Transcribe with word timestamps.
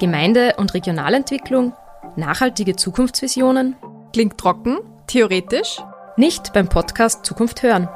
Gemeinde- 0.00 0.54
und 0.56 0.74
Regionalentwicklung? 0.74 1.72
Nachhaltige 2.16 2.74
Zukunftsvisionen? 2.74 3.76
Klingt 4.12 4.38
trocken, 4.38 4.78
theoretisch? 5.06 5.80
Nicht 6.16 6.52
beim 6.52 6.68
Podcast 6.68 7.24
Zukunft 7.24 7.62
hören. 7.62 7.88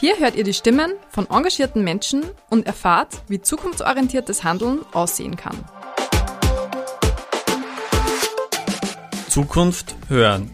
Hier 0.00 0.18
hört 0.18 0.34
ihr 0.34 0.44
die 0.44 0.52
Stimmen 0.52 0.92
von 1.08 1.30
engagierten 1.30 1.82
Menschen 1.82 2.24
und 2.50 2.66
erfahrt, 2.66 3.22
wie 3.28 3.40
zukunftsorientiertes 3.40 4.44
Handeln 4.44 4.80
aussehen 4.92 5.36
kann. 5.36 5.56
Zukunft 9.30 9.96
hören. 10.08 10.50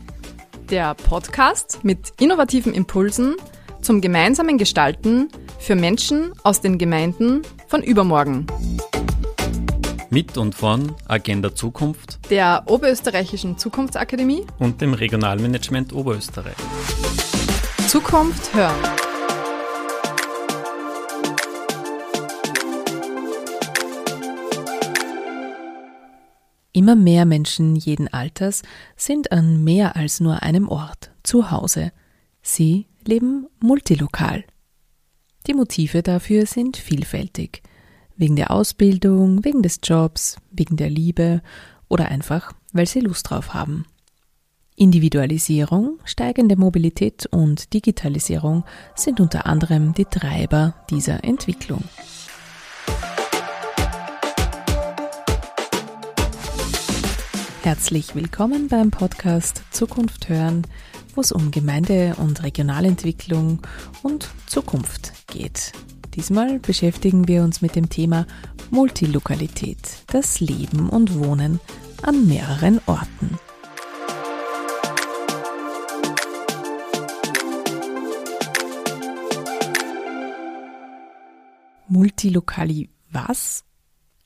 Der 0.70 0.94
Podcast 0.94 1.80
mit 1.82 2.12
innovativen 2.20 2.72
Impulsen 2.72 3.34
zum 3.82 4.00
gemeinsamen 4.00 4.56
Gestalten 4.56 5.28
für 5.58 5.74
Menschen 5.74 6.32
aus 6.44 6.60
den 6.60 6.78
Gemeinden 6.78 7.42
von 7.66 7.82
übermorgen. 7.82 8.46
Mit 10.12 10.36
und 10.36 10.56
von 10.56 10.96
Agenda 11.06 11.54
Zukunft 11.54 12.18
Der 12.30 12.64
Oberösterreichischen 12.66 13.58
Zukunftsakademie 13.58 14.44
und 14.58 14.80
dem 14.80 14.92
Regionalmanagement 14.92 15.92
Oberösterreich. 15.92 16.56
Zukunft 17.86 18.52
hören. 18.52 18.74
Immer 26.72 26.96
mehr 26.96 27.24
Menschen 27.24 27.76
jeden 27.76 28.12
Alters 28.12 28.62
sind 28.96 29.30
an 29.30 29.62
mehr 29.62 29.94
als 29.94 30.18
nur 30.18 30.42
einem 30.42 30.68
Ort 30.68 31.12
zu 31.22 31.52
Hause. 31.52 31.92
Sie 32.42 32.88
leben 33.06 33.46
multilokal. 33.60 34.42
Die 35.46 35.54
Motive 35.54 36.02
dafür 36.02 36.46
sind 36.46 36.76
vielfältig. 36.76 37.62
Wegen 38.20 38.36
der 38.36 38.50
Ausbildung, 38.50 39.46
wegen 39.46 39.62
des 39.62 39.80
Jobs, 39.82 40.36
wegen 40.50 40.76
der 40.76 40.90
Liebe 40.90 41.40
oder 41.88 42.08
einfach, 42.08 42.52
weil 42.74 42.86
sie 42.86 43.00
Lust 43.00 43.30
drauf 43.30 43.54
haben. 43.54 43.86
Individualisierung, 44.76 45.98
steigende 46.04 46.56
Mobilität 46.56 47.24
und 47.30 47.72
Digitalisierung 47.72 48.64
sind 48.94 49.20
unter 49.20 49.46
anderem 49.46 49.94
die 49.94 50.04
Treiber 50.04 50.74
dieser 50.90 51.24
Entwicklung. 51.24 51.82
Herzlich 57.62 58.14
willkommen 58.14 58.68
beim 58.68 58.90
Podcast 58.90 59.62
Zukunft 59.70 60.28
hören, 60.28 60.66
wo 61.14 61.22
es 61.22 61.32
um 61.32 61.50
Gemeinde- 61.50 62.16
und 62.18 62.42
Regionalentwicklung 62.42 63.62
und 64.02 64.28
Zukunft 64.44 65.26
geht. 65.28 65.72
Diesmal 66.20 66.58
beschäftigen 66.58 67.28
wir 67.28 67.42
uns 67.42 67.62
mit 67.62 67.76
dem 67.76 67.88
Thema 67.88 68.26
Multilokalität, 68.70 69.78
das 70.08 70.38
Leben 70.38 70.90
und 70.90 71.14
Wohnen 71.14 71.60
an 72.02 72.26
mehreren 72.26 72.78
Orten. 72.84 73.38
Multilokali 81.88 82.90
was? 83.10 83.64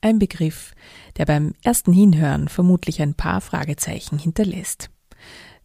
Ein 0.00 0.18
Begriff, 0.18 0.74
der 1.16 1.26
beim 1.26 1.54
ersten 1.62 1.92
Hinhören 1.92 2.48
vermutlich 2.48 3.00
ein 3.02 3.14
paar 3.14 3.40
Fragezeichen 3.40 4.18
hinterlässt. 4.18 4.90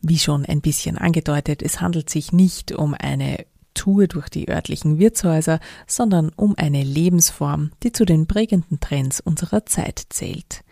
Wie 0.02 0.20
schon 0.20 0.46
ein 0.46 0.62
bisschen 0.62 1.00
angedeutet, 1.00 1.64
es 1.64 1.82
handelt 1.82 2.08
sich 2.08 2.32
nicht 2.32 2.72
um 2.72 2.94
eine 2.94 3.48
Tour 3.80 4.08
durch 4.08 4.28
die 4.28 4.50
örtlichen 4.50 5.00
Wirtshäuser, 5.00 5.62
sondern 5.88 6.32
um 6.36 6.54
eine 6.58 6.84
Lebensform, 6.84 7.72
die 7.82 7.94
zu 7.94 8.04
den 8.04 8.28
prägenden 8.28 8.82
Trends 8.82 9.22
unserer 9.22 9.66
Zeit 9.66 10.04
zählt. 10.10 10.66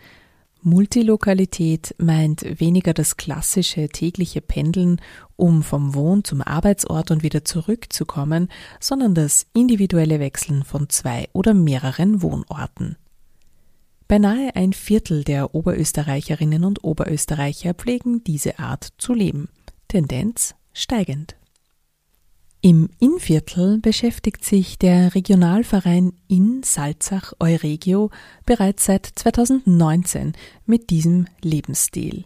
Multilokalität 0.61 1.95
meint 1.99 2.59
weniger 2.59 2.94
das 2.94 3.16
klassische 3.16 3.88
tägliche 3.88 4.42
Pendeln, 4.42 4.99
um 5.37 5.64
vom 5.64 5.95
Wohn 5.95 6.26
zum 6.26 6.42
Arbeitsort 6.42 7.09
und 7.11 7.23
wieder 7.23 7.45
zurückzukommen, 7.45 8.49
sondern 8.81 9.15
das 9.15 9.45
individuelle 9.54 10.20
Wechseln 10.20 10.65
von 10.65 10.89
zwei 10.89 11.30
oder 11.31 11.54
mehreren 11.54 12.21
Wohnorten. 12.21 12.98
Beinahe 14.10 14.54
ein 14.54 14.73
Viertel 14.73 15.23
der 15.23 15.55
Oberösterreicherinnen 15.55 16.65
und 16.65 16.83
Oberösterreicher 16.83 17.73
pflegen 17.73 18.26
diese 18.26 18.60
Art 18.60 18.89
zu 18.98 19.14
leben. 19.14 19.48
Tendenz 19.87 20.55
steigend. 20.73 21.37
Im 22.61 22.89
Innviertel 22.99 23.77
beschäftigt 23.79 24.43
sich 24.43 24.79
der 24.79 25.13
Regionalverein 25.13 26.13
in 26.27 26.63
Salzach 26.63 27.33
Euregio 27.39 28.09
bereits 28.45 28.85
seit 28.85 29.05
2019 29.05 30.33
mit 30.65 30.89
diesem 30.89 31.27
Lebensstil. 31.41 32.25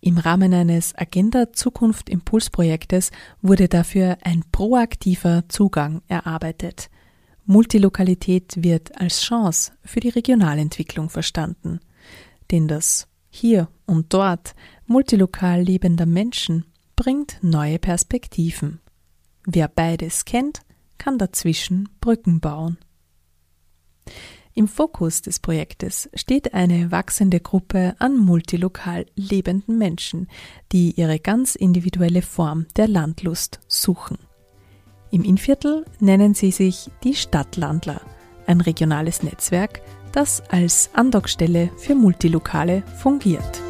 Im 0.00 0.16
Rahmen 0.16 0.54
eines 0.54 0.96
Agenda 0.96 1.52
Zukunft 1.52 2.08
Impulsprojektes 2.08 3.10
wurde 3.42 3.68
dafür 3.68 4.16
ein 4.22 4.44
proaktiver 4.50 5.44
Zugang 5.48 6.00
erarbeitet. 6.08 6.88
Multilokalität 7.44 8.62
wird 8.62 8.98
als 8.98 9.20
Chance 9.20 9.72
für 9.84 10.00
die 10.00 10.08
Regionalentwicklung 10.08 11.10
verstanden. 11.10 11.80
Denn 12.50 12.66
das 12.66 13.08
hier 13.28 13.68
und 13.84 14.14
dort 14.14 14.54
multilokal 14.86 15.60
lebender 15.60 16.06
Menschen 16.06 16.64
bringt 16.96 17.38
neue 17.42 17.78
Perspektiven. 17.78 18.80
Wer 19.46 19.68
beides 19.68 20.24
kennt, 20.24 20.62
kann 20.98 21.18
dazwischen 21.18 21.88
Brücken 22.00 22.40
bauen. 22.40 22.78
Im 24.54 24.68
Fokus 24.68 25.22
des 25.22 25.38
Projektes 25.38 26.08
steht 26.14 26.54
eine 26.54 26.90
wachsende 26.90 27.40
Gruppe 27.40 27.94
an 27.98 28.16
multilokal 28.16 29.06
lebenden 29.14 29.78
Menschen, 29.78 30.28
die 30.72 30.92
ihre 30.92 31.20
ganz 31.20 31.54
individuelle 31.54 32.22
Form 32.22 32.66
der 32.74 32.88
Landlust 32.88 33.60
suchen. 33.68 34.18
Im 35.10 35.22
Innviertel 35.22 35.84
nennen 36.00 36.34
sie 36.34 36.50
sich 36.50 36.90
die 37.04 37.14
Stadtlandler, 37.14 38.00
ein 38.46 38.60
regionales 38.60 39.22
Netzwerk, 39.22 39.82
das 40.12 40.42
als 40.48 40.90
Andockstelle 40.94 41.70
für 41.76 41.94
Multilokale 41.94 42.82
fungiert. 42.96 43.62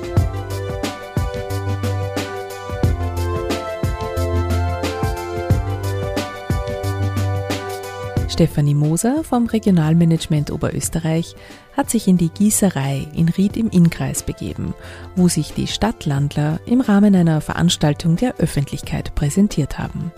Stefanie 8.28 8.74
Moser 8.74 9.22
vom 9.22 9.46
Regionalmanagement 9.46 10.50
Oberösterreich 10.50 11.36
hat 11.76 11.90
sich 11.90 12.08
in 12.08 12.16
die 12.16 12.28
Gießerei 12.28 13.06
in 13.14 13.28
Ried 13.28 13.56
im 13.56 13.70
Innkreis 13.70 14.22
begeben, 14.22 14.74
wo 15.14 15.28
sich 15.28 15.52
die 15.52 15.66
Stadtlandler 15.66 16.60
im 16.66 16.80
Rahmen 16.80 17.14
einer 17.14 17.40
Veranstaltung 17.40 18.16
der 18.16 18.36
Öffentlichkeit 18.38 19.14
präsentiert 19.14 19.78
haben. 19.78 20.12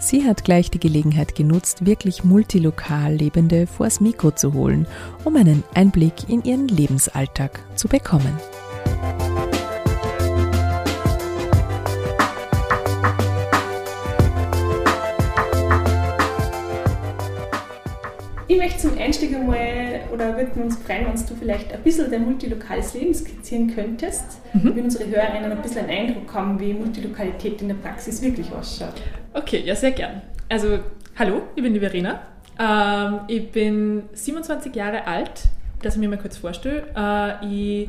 Sie 0.00 0.24
hat 0.24 0.42
gleich 0.42 0.70
die 0.70 0.80
Gelegenheit 0.80 1.36
genutzt, 1.36 1.86
wirklich 1.86 2.24
multilokal 2.24 3.14
Lebende 3.14 3.68
vors 3.68 4.00
Mikro 4.00 4.32
zu 4.32 4.52
holen, 4.52 4.88
um 5.24 5.36
einen 5.36 5.62
Einblick 5.74 6.28
in 6.28 6.42
ihren 6.42 6.66
Lebensalltag 6.66 7.60
zu 7.76 7.86
bekommen. 7.86 8.36
Möchte 18.62 18.88
zum 18.88 18.98
Einstieg 18.98 19.34
einmal, 19.34 20.02
oder 20.12 20.36
würden 20.36 20.62
uns 20.62 20.76
freuen, 20.76 21.06
wenn 21.06 21.14
du 21.14 21.34
vielleicht 21.34 21.72
ein 21.72 21.82
bisschen 21.82 22.10
dein 22.10 22.24
multilokales 22.24 22.94
Leben 22.94 23.12
skizzieren 23.12 23.74
könntest, 23.74 24.40
mhm. 24.52 24.64
damit 24.64 24.84
unsere 24.84 25.10
Hörerinnen 25.10 25.50
ein 25.50 25.62
bisschen 25.62 25.86
einen 25.86 26.10
Eindruck 26.10 26.32
haben, 26.32 26.60
wie 26.60 26.72
Multilokalität 26.72 27.60
in 27.60 27.68
der 27.68 27.74
Praxis 27.74 28.22
wirklich 28.22 28.52
ausschaut. 28.52 28.94
Okay, 29.34 29.62
ja, 29.64 29.74
sehr 29.74 29.90
gern. 29.90 30.22
Also, 30.48 30.78
hallo, 31.18 31.42
ich 31.56 31.62
bin 31.62 31.74
die 31.74 31.80
Verena. 31.80 32.20
Ähm, 32.58 33.20
ich 33.26 33.50
bin 33.50 34.04
27 34.12 34.74
Jahre 34.76 35.06
alt, 35.08 35.48
dass 35.82 35.94
ich 35.94 36.00
mir 36.00 36.08
mal 36.08 36.18
kurz 36.18 36.36
vorstelle. 36.36 36.84
Äh, 36.94 37.46
ich 37.46 37.88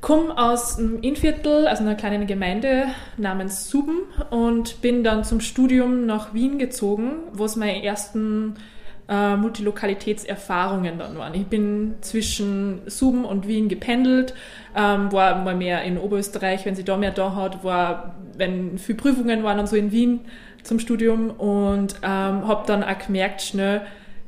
komme 0.00 0.38
aus 0.38 0.76
dem 0.76 1.02
Innviertel, 1.02 1.66
also 1.66 1.82
einer 1.82 1.94
kleinen 1.94 2.26
Gemeinde 2.26 2.86
namens 3.18 3.68
Suben 3.68 3.98
und 4.30 4.80
bin 4.80 5.04
dann 5.04 5.24
zum 5.24 5.40
Studium 5.40 6.06
nach 6.06 6.32
Wien 6.32 6.58
gezogen, 6.58 7.16
wo 7.34 7.44
es 7.44 7.56
meine 7.56 7.84
ersten 7.84 8.54
äh, 9.10 9.36
Multilokalitätserfahrungen 9.36 10.98
dann 10.98 11.18
waren. 11.18 11.34
Ich 11.34 11.46
bin 11.46 11.96
zwischen 12.00 12.82
Suben 12.86 13.24
und 13.24 13.48
Wien 13.48 13.68
gependelt, 13.68 14.34
ähm, 14.76 15.10
war 15.12 15.42
mal 15.42 15.56
mehr 15.56 15.82
in 15.82 15.98
Oberösterreich, 15.98 16.64
wenn 16.64 16.76
sie 16.76 16.84
da 16.84 16.96
mehr 16.96 17.10
da 17.10 17.34
hat, 17.34 17.64
war, 17.64 18.14
wenn 18.36 18.78
viele 18.78 18.96
Prüfungen 18.98 19.42
waren 19.42 19.58
und 19.58 19.68
so 19.68 19.74
in 19.74 19.90
Wien 19.90 20.20
zum 20.62 20.78
Studium 20.78 21.30
und 21.30 21.96
ähm, 22.02 22.46
habe 22.46 22.62
dann 22.66 22.84
auch 22.84 22.98
gemerkt 22.98 23.42
schnell, 23.42 23.82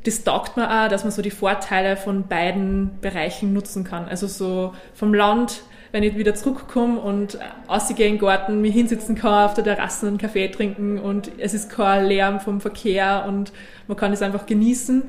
das 0.04 0.24
taugt 0.24 0.56
mir 0.56 0.68
auch, 0.68 0.88
dass 0.88 1.04
man 1.04 1.12
so 1.12 1.22
die 1.22 1.30
Vorteile 1.30 1.96
von 1.96 2.26
beiden 2.26 2.98
Bereichen 3.00 3.52
nutzen 3.52 3.84
kann. 3.84 4.08
Also 4.08 4.26
so 4.26 4.74
vom 4.94 5.14
Land 5.14 5.62
wenn 5.92 6.02
ich 6.02 6.16
wieder 6.16 6.34
zurückkomme 6.34 6.98
und 6.98 7.38
rausgehe 7.68 8.06
in 8.06 8.14
den 8.14 8.20
Garten, 8.20 8.62
mich 8.62 8.72
hinsetzen 8.72 9.14
kann, 9.14 9.44
auf 9.44 9.54
der 9.54 9.64
Terrasse 9.64 10.08
einen 10.08 10.18
Kaffee 10.18 10.48
trinken 10.48 10.98
und 10.98 11.30
es 11.38 11.52
ist 11.52 11.68
kein 11.68 12.06
Lärm 12.06 12.40
vom 12.40 12.62
Verkehr 12.62 13.26
und 13.28 13.52
man 13.86 13.96
kann 13.96 14.12
es 14.12 14.22
einfach 14.22 14.46
genießen. 14.46 15.02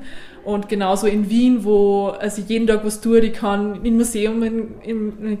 Und 0.44 0.68
genauso 0.68 1.06
in 1.06 1.30
Wien, 1.30 1.64
wo 1.64 2.08
also 2.08 2.42
jeden 2.42 2.66
Tag 2.66 2.84
was 2.84 3.00
tue, 3.00 3.20
ich 3.20 3.32
kann 3.32 3.82
in 3.82 3.96
Museum 3.96 4.42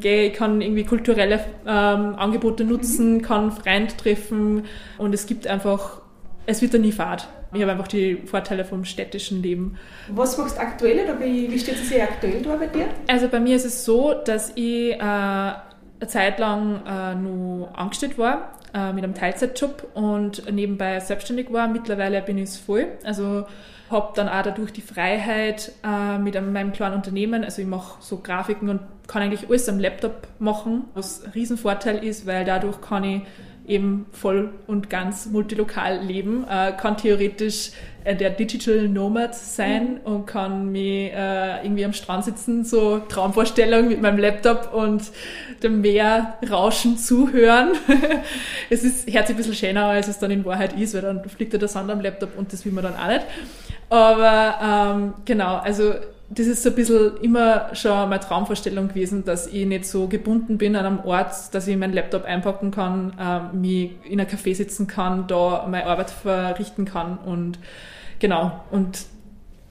ich 0.00 0.32
kann 0.32 0.62
irgendwie 0.62 0.84
kulturelle 0.84 1.40
ähm, 1.66 2.14
Angebote 2.16 2.64
nutzen, 2.64 3.20
kann 3.20 3.52
Freunde 3.52 3.94
treffen 3.98 4.64
und 4.96 5.12
es 5.12 5.26
gibt 5.26 5.46
einfach, 5.46 6.00
es 6.46 6.62
wird 6.62 6.72
da 6.72 6.78
nie 6.78 6.92
fad. 6.92 7.28
Ich 7.54 7.62
habe 7.62 7.72
einfach 7.72 7.88
die 7.88 8.16
Vorteile 8.26 8.64
vom 8.64 8.84
städtischen 8.84 9.42
Leben. 9.42 9.76
Was 10.08 10.36
machst 10.36 10.56
du 10.56 10.60
aktuell 10.60 11.04
oder 11.04 11.20
wie, 11.20 11.50
wie 11.50 11.58
steht 11.58 11.76
es 11.76 11.88
sich 11.88 12.02
aktuell 12.02 12.42
da 12.42 12.56
bei 12.56 12.66
dir? 12.66 12.86
Also 13.06 13.28
bei 13.28 13.40
mir 13.40 13.56
ist 13.56 13.64
es 13.64 13.84
so, 13.84 14.12
dass 14.12 14.52
ich 14.56 14.92
äh, 14.92 14.98
eine 14.98 16.08
Zeit 16.08 16.38
lang 16.38 16.82
äh, 16.86 17.14
nur 17.14 17.78
angestellt 17.78 18.18
war 18.18 18.58
äh, 18.74 18.92
mit 18.92 19.04
einem 19.04 19.14
Teilzeitjob 19.14 19.88
und 19.94 20.50
nebenbei 20.52 20.98
selbstständig 21.00 21.52
war. 21.52 21.68
Mittlerweile 21.68 22.20
bin 22.22 22.38
ich 22.38 22.50
es 22.50 22.56
voll. 22.56 22.88
Also 23.04 23.46
habe 23.90 24.12
dann 24.16 24.28
auch 24.28 24.42
dadurch 24.42 24.72
die 24.72 24.82
Freiheit 24.82 25.72
äh, 25.84 26.18
mit 26.18 26.36
einem, 26.36 26.52
meinem 26.52 26.72
kleinen 26.72 26.96
Unternehmen. 26.96 27.44
Also 27.44 27.62
ich 27.62 27.68
mache 27.68 27.96
so 28.00 28.18
Grafiken 28.18 28.68
und 28.68 28.80
kann 29.06 29.22
eigentlich 29.22 29.48
alles 29.48 29.68
am 29.68 29.78
Laptop 29.78 30.26
machen, 30.38 30.84
was 30.94 31.24
ein 31.24 31.30
Riesenvorteil 31.32 32.02
ist, 32.02 32.26
weil 32.26 32.44
dadurch 32.44 32.80
kann 32.80 33.04
ich 33.04 33.22
eben 33.66 34.06
voll 34.12 34.50
und 34.66 34.90
ganz 34.90 35.26
multilokal 35.26 36.00
leben, 36.04 36.44
äh, 36.48 36.72
kann 36.72 36.96
theoretisch 36.96 37.70
äh, 38.04 38.14
der 38.14 38.30
Digital 38.30 38.88
Nomad 38.88 39.34
sein 39.34 40.00
mhm. 40.04 40.12
und 40.12 40.26
kann 40.26 40.70
mich 40.70 41.12
äh, 41.12 41.64
irgendwie 41.64 41.84
am 41.84 41.94
Strand 41.94 42.24
sitzen, 42.24 42.64
so 42.64 42.98
Traumvorstellung 42.98 43.88
mit 43.88 44.02
meinem 44.02 44.18
Laptop 44.18 44.74
und 44.74 45.04
dem 45.62 45.80
Meer 45.80 46.34
rauschen 46.50 46.98
zuhören. 46.98 47.72
es 48.70 48.84
ist, 48.84 49.10
hört 49.10 49.26
sich 49.26 49.34
ein 49.34 49.38
bisschen 49.38 49.54
schöner, 49.54 49.86
als 49.86 50.08
es 50.08 50.18
dann 50.18 50.30
in 50.30 50.44
Wahrheit 50.44 50.78
ist, 50.78 50.94
weil 50.94 51.02
dann 51.02 51.24
fliegt 51.24 51.54
ja 51.54 51.58
der 51.58 51.68
Sand 51.68 51.90
am 51.90 52.00
Laptop 52.00 52.36
und 52.36 52.52
das 52.52 52.64
will 52.64 52.72
man 52.72 52.84
dann 52.84 52.96
auch 52.96 53.08
nicht. 53.08 53.24
Aber 53.88 54.94
ähm, 54.96 55.14
genau, 55.24 55.56
also 55.56 55.94
das 56.30 56.46
ist 56.46 56.62
so 56.62 56.70
ein 56.70 56.74
bisschen 56.74 57.16
immer 57.18 57.74
schon 57.74 58.08
meine 58.08 58.20
Traumvorstellung 58.20 58.88
gewesen, 58.88 59.24
dass 59.24 59.46
ich 59.46 59.66
nicht 59.66 59.86
so 59.86 60.08
gebunden 60.08 60.58
bin 60.58 60.74
an 60.74 60.86
einem 60.86 61.00
Ort, 61.00 61.32
dass 61.52 61.68
ich 61.68 61.76
meinen 61.76 61.92
Laptop 61.92 62.24
einpacken 62.24 62.70
kann, 62.70 63.12
äh, 63.18 63.56
mich 63.56 63.92
in 64.04 64.20
einem 64.20 64.28
Café 64.28 64.54
sitzen 64.54 64.86
kann, 64.86 65.26
da 65.26 65.66
meine 65.68 65.86
Arbeit 65.86 66.10
verrichten 66.10 66.84
kann 66.86 67.18
und 67.18 67.58
genau, 68.18 68.64
und 68.70 69.04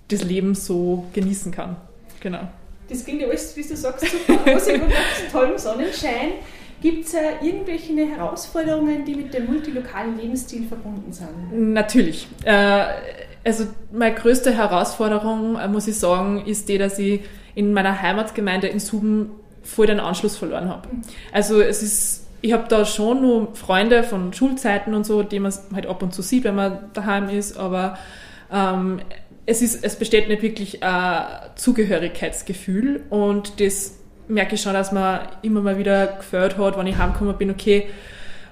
das 0.10 0.24
Leben 0.24 0.54
so 0.54 1.06
genießen 1.14 1.52
kann. 1.52 1.76
Genau. 2.20 2.48
Das 2.88 3.04
klingt 3.04 3.22
ja 3.22 3.28
alles, 3.28 3.56
wie 3.58 3.64
du 3.64 3.76
sagst, 3.76 4.06
super 4.06 4.52
rosig 4.52 4.82
und 4.82 4.90
nach 4.90 5.32
tollem 5.32 5.58
Sonnenschein. 5.58 6.34
Gibt 6.82 7.06
es 7.06 7.14
äh, 7.14 7.36
irgendwelche 7.42 7.94
Herausforderungen, 7.96 9.06
die 9.06 9.16
mit 9.16 9.34
dem 9.34 9.46
multilokalen 9.46 10.18
Lebensstil 10.18 10.68
verbunden 10.68 11.14
sind? 11.14 11.74
Natürlich. 11.74 12.28
Äh, 12.44 12.86
also 13.44 13.66
meine 13.92 14.16
größte 14.16 14.56
Herausforderung, 14.56 15.58
äh, 15.58 15.68
muss 15.68 15.88
ich 15.88 15.98
sagen, 15.98 16.46
ist 16.46 16.70
die, 16.70 16.78
dass 16.78 16.98
ich 17.00 17.22
in 17.56 17.74
meiner 17.74 18.02
Heimatgemeinde 18.02 18.68
in 18.68 18.80
Suben 18.80 19.32
voll 19.64 19.88
den 19.88 20.00
Anschluss 20.00 20.38
verloren 20.38 20.70
habe. 20.70 20.90
Also 21.32 21.62
es 21.62 21.84
ist, 21.84 22.28
ich 22.42 22.54
habe 22.54 22.66
da 22.68 22.86
schon 22.86 23.22
nur 23.22 23.56
Freunde 23.56 24.04
von 24.04 24.34
Schulzeiten 24.34 24.94
und 24.94 25.06
so, 25.06 25.24
die 25.24 25.40
man 25.40 25.54
halt 25.74 25.86
ab 25.88 26.02
und 26.04 26.14
zu 26.14 26.22
sieht, 26.22 26.44
wenn 26.44 26.56
man 26.56 26.80
daheim 26.94 27.30
ist, 27.30 27.58
aber 27.58 27.98
ähm, 28.52 29.00
es, 29.46 29.62
ist, 29.62 29.84
es 29.84 29.98
besteht 29.98 30.28
nicht 30.28 30.42
wirklich 30.42 30.84
ein 30.84 31.26
Zugehörigkeitsgefühl 31.56 33.04
und 33.10 33.60
das 33.60 33.98
merke 34.28 34.56
ich 34.56 34.62
schon, 34.62 34.74
dass 34.74 34.92
man 34.92 35.20
immer 35.42 35.62
mal 35.62 35.78
wieder 35.78 36.08
gefällt 36.08 36.58
hat, 36.58 36.78
wenn 36.78 36.88
ich 36.88 36.98
heimgekommen 36.98 37.38
bin, 37.38 37.52
okay, 37.52 37.88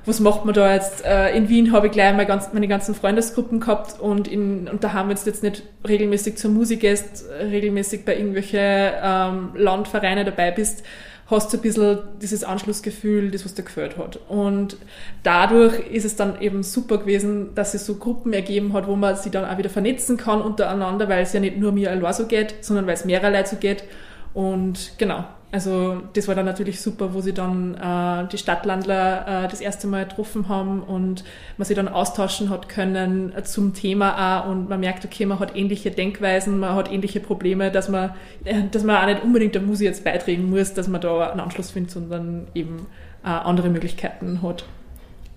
was 0.06 0.20
macht 0.20 0.46
man 0.46 0.54
da 0.54 0.74
jetzt? 0.74 1.06
Äh, 1.06 1.36
in 1.36 1.48
Wien 1.50 1.72
habe 1.72 1.88
ich 1.88 1.94
gleich 1.94 2.12
meine, 2.12 2.26
ganz, 2.26 2.52
meine 2.54 2.68
ganzen 2.68 2.96
Freundesgruppen 2.96 3.60
gehabt 3.60 4.00
und, 4.00 4.28
in, 4.28 4.68
und 4.68 4.84
da 4.84 4.94
haben 4.94 5.10
wir 5.10 5.16
jetzt 5.16 5.44
nicht 5.44 5.64
regelmäßig 5.88 6.38
zur 6.38 6.52
Musik 6.52 6.82
gehst, 6.82 7.26
regelmäßig 7.40 8.06
bei 8.06 8.16
irgendwelchen 8.16 8.60
ähm, 8.60 9.50
Landvereine 9.56 10.26
dabei 10.26 10.52
bist, 10.52 10.84
hast 11.28 11.54
du 11.54 11.58
ein 11.58 11.62
bisschen 11.62 12.00
dieses 12.22 12.44
Anschlussgefühl, 12.44 13.32
das 13.32 13.46
was 13.46 13.54
dir 13.54 13.64
gefällt 13.64 13.98
hat. 13.98 14.20
Und 14.28 14.78
dadurch 15.24 15.80
ist 15.92 16.04
es 16.04 16.16
dann 16.16 16.42
eben 16.42 16.64
super 16.64 16.98
gewesen, 16.98 17.56
dass 17.56 17.74
es 17.74 17.86
so 17.86 17.96
Gruppen 17.96 18.34
ergeben 18.34 18.74
hat, 18.74 18.88
wo 18.88 18.96
man 18.96 19.16
sich 19.16 19.32
dann 19.32 19.46
auch 19.46 19.58
wieder 19.58 19.70
vernetzen 19.70 20.18
kann 20.18 20.42
untereinander, 20.42 21.08
weil 21.10 21.24
es 21.24 21.34
ja 21.34 21.40
nicht 21.40 21.58
nur 21.58 21.72
mir 21.72 21.92
allein 21.92 22.14
so 22.14 22.26
geht, 22.26 22.56
sondern 22.62 22.86
weil 22.86 22.96
es 22.96 23.06
mehrere 23.06 23.32
Leute 23.32 23.52
so 23.52 23.56
geht. 23.56 23.84
Und 24.34 24.94
genau, 24.98 25.26
also 25.52 26.02
das 26.14 26.30
war 26.30 26.36
dann 26.36 26.46
natürlich 26.46 26.80
super, 26.80 27.14
wo 27.14 27.20
sie 27.20 27.34
dann 27.34 27.76
äh, 27.76 28.28
die 28.30 28.38
Stadtlandler 28.38 29.46
äh, 29.46 29.48
das 29.50 29.60
erste 29.60 29.86
Mal 29.88 30.06
getroffen 30.06 30.48
haben 30.48 30.82
und 30.82 31.26
man 31.58 31.66
sich 31.66 31.76
dann 31.76 31.90
austauschen 31.90 32.50
hat 32.50 32.70
können 32.70 33.34
zum 33.44 33.74
Thema 33.74 34.44
auch. 34.44 34.50
Und 34.50 34.70
man 34.70 34.80
merkt, 34.80 35.04
okay, 35.04 35.26
man 35.26 35.40
hat 35.40 35.56
ähnliche 35.56 35.92
Denkweisen, 35.92 36.60
man 36.60 36.76
hat 36.76 36.90
ähnliche 36.90 37.20
Probleme, 37.20 37.70
dass 37.70 37.90
man, 37.90 38.12
äh, 38.46 38.64
dass 38.72 38.84
man 38.84 38.96
auch 38.96 39.06
nicht 39.06 39.24
unbedingt 39.24 39.54
der 39.54 39.62
Musik 39.62 39.88
jetzt 39.88 40.06
beitreten 40.06 40.50
muss, 40.50 40.74
dass 40.74 40.88
man 40.88 41.02
da 41.02 41.32
einen 41.32 41.42
Anschluss 41.42 41.72
findet, 41.72 41.92
sondern 41.92 42.48
eben 42.56 42.88
äh, 43.24 43.28
andere 43.28 43.70
Möglichkeiten 43.70 44.42
hat 44.42 44.64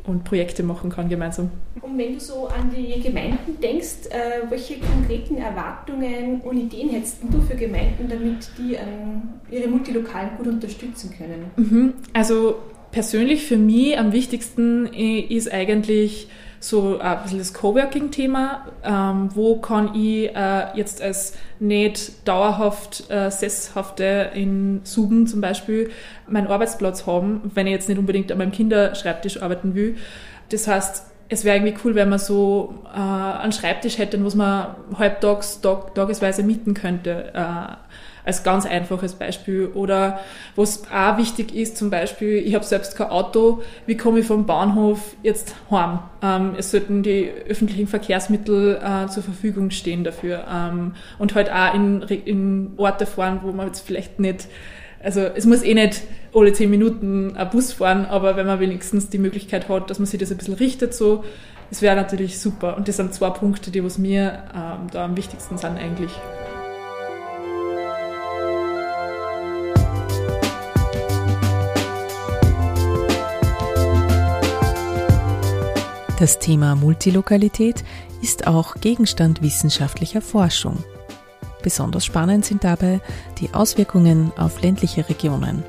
und 0.06 0.24
Projekte 0.24 0.62
machen 0.62 0.90
kann 0.90 1.08
gemeinsam. 1.08 1.50
Und 1.80 1.96
wenn 1.96 2.14
du 2.14 2.20
so 2.20 2.46
an 2.46 2.70
die 2.74 3.00
Gemeinden 3.00 3.58
denkst, 3.60 4.08
äh, 4.10 4.50
welche 4.50 4.78
konkreten 4.78 5.38
Erwartungen 5.38 6.40
und 6.42 6.58
Ideen 6.58 6.90
hättest 6.90 7.22
du 7.30 7.40
für 7.40 7.56
Gemeinden, 7.56 8.08
damit 8.08 8.50
die 8.58 8.74
ähm, 8.74 9.22
ihre 9.50 9.68
Multilokalen 9.68 10.36
gut 10.36 10.46
unterstützen 10.46 11.14
können? 11.16 11.46
Mhm. 11.56 11.94
Also 12.12 12.56
persönlich 12.92 13.44
für 13.44 13.56
mich 13.56 13.98
am 13.98 14.12
wichtigsten 14.12 14.86
ist 14.86 15.52
eigentlich 15.52 16.28
so 16.64 16.98
ein 16.98 17.22
bisschen 17.22 17.38
das 17.38 17.52
Coworking-Thema. 17.52 18.66
Ähm, 18.82 19.28
wo 19.34 19.60
kann 19.60 19.94
ich 19.94 20.34
äh, 20.34 20.66
jetzt 20.74 21.02
als 21.02 21.34
nicht 21.60 22.26
dauerhaft 22.26 23.10
äh, 23.10 23.30
Sesshafte 23.30 24.30
in 24.34 24.80
Suben 24.84 25.26
zum 25.26 25.42
Beispiel 25.42 25.90
meinen 26.26 26.46
Arbeitsplatz 26.46 27.06
haben, 27.06 27.50
wenn 27.54 27.66
ich 27.66 27.72
jetzt 27.72 27.88
nicht 27.88 27.98
unbedingt 27.98 28.32
an 28.32 28.38
meinem 28.38 28.52
Kinderschreibtisch 28.52 29.42
arbeiten 29.42 29.74
will. 29.74 29.96
Das 30.48 30.66
heißt, 30.66 31.04
es 31.28 31.44
wäre 31.44 31.56
irgendwie 31.56 31.76
cool, 31.84 31.94
wenn 31.94 32.08
man 32.08 32.18
so 32.18 32.82
äh, 32.94 32.98
einen 32.98 33.52
Schreibtisch 33.52 33.98
hätte, 33.98 34.22
was 34.24 34.34
man 34.34 34.74
halbtags, 34.98 35.60
tag, 35.60 35.94
tagesweise 35.94 36.42
mieten 36.42 36.72
könnte. 36.72 37.32
Äh, 37.34 37.74
als 38.24 38.42
ganz 38.42 38.66
einfaches 38.66 39.14
Beispiel. 39.14 39.66
Oder 39.74 40.20
was 40.56 40.84
auch 40.92 41.18
wichtig 41.18 41.54
ist, 41.54 41.76
zum 41.76 41.90
Beispiel, 41.90 42.38
ich 42.38 42.54
habe 42.54 42.64
selbst 42.64 42.96
kein 42.96 43.08
Auto, 43.08 43.62
wie 43.86 43.96
komme 43.96 44.20
ich 44.20 44.26
vom 44.26 44.46
Bahnhof 44.46 45.16
jetzt 45.22 45.54
heim? 45.70 45.98
Ähm, 46.22 46.54
es 46.56 46.70
sollten 46.70 47.02
die 47.02 47.30
öffentlichen 47.48 47.86
Verkehrsmittel 47.86 48.80
äh, 48.82 49.08
zur 49.08 49.22
Verfügung 49.22 49.70
stehen 49.70 50.04
dafür. 50.04 50.44
Ähm, 50.52 50.94
und 51.18 51.34
halt 51.34 51.50
auch 51.52 51.74
in, 51.74 52.02
in 52.02 52.72
Orte 52.76 53.06
fahren, 53.06 53.40
wo 53.42 53.52
man 53.52 53.66
jetzt 53.66 53.86
vielleicht 53.86 54.18
nicht 54.18 54.48
also 55.02 55.20
es 55.20 55.44
muss 55.44 55.62
eh 55.62 55.74
nicht 55.74 56.02
alle 56.34 56.54
zehn 56.54 56.70
Minuten 56.70 57.36
ein 57.36 57.50
Bus 57.50 57.74
fahren, 57.74 58.06
aber 58.06 58.36
wenn 58.36 58.46
man 58.46 58.58
wenigstens 58.58 59.10
die 59.10 59.18
Möglichkeit 59.18 59.68
hat, 59.68 59.90
dass 59.90 59.98
man 59.98 60.06
sich 60.06 60.18
das 60.18 60.30
ein 60.30 60.38
bisschen 60.38 60.54
richtet, 60.54 60.94
so, 60.94 61.24
das 61.68 61.82
wäre 61.82 61.94
natürlich 61.94 62.38
super. 62.38 62.76
Und 62.76 62.88
das 62.88 62.96
sind 62.96 63.12
zwei 63.12 63.30
Punkte, 63.30 63.70
die 63.70 63.84
was 63.84 63.98
mir 63.98 64.44
ähm, 64.54 64.86
da 64.90 65.04
am 65.04 65.16
wichtigsten 65.16 65.58
sind 65.58 65.76
eigentlich. 65.76 66.10
Das 76.24 76.38
Thema 76.38 76.74
Multilokalität 76.74 77.84
ist 78.22 78.46
auch 78.46 78.76
Gegenstand 78.76 79.42
wissenschaftlicher 79.42 80.22
Forschung. 80.22 80.82
Besonders 81.62 82.06
spannend 82.06 82.46
sind 82.46 82.64
dabei 82.64 83.02
die 83.40 83.52
Auswirkungen 83.52 84.32
auf 84.38 84.62
ländliche 84.62 85.06
Regionen. 85.06 85.62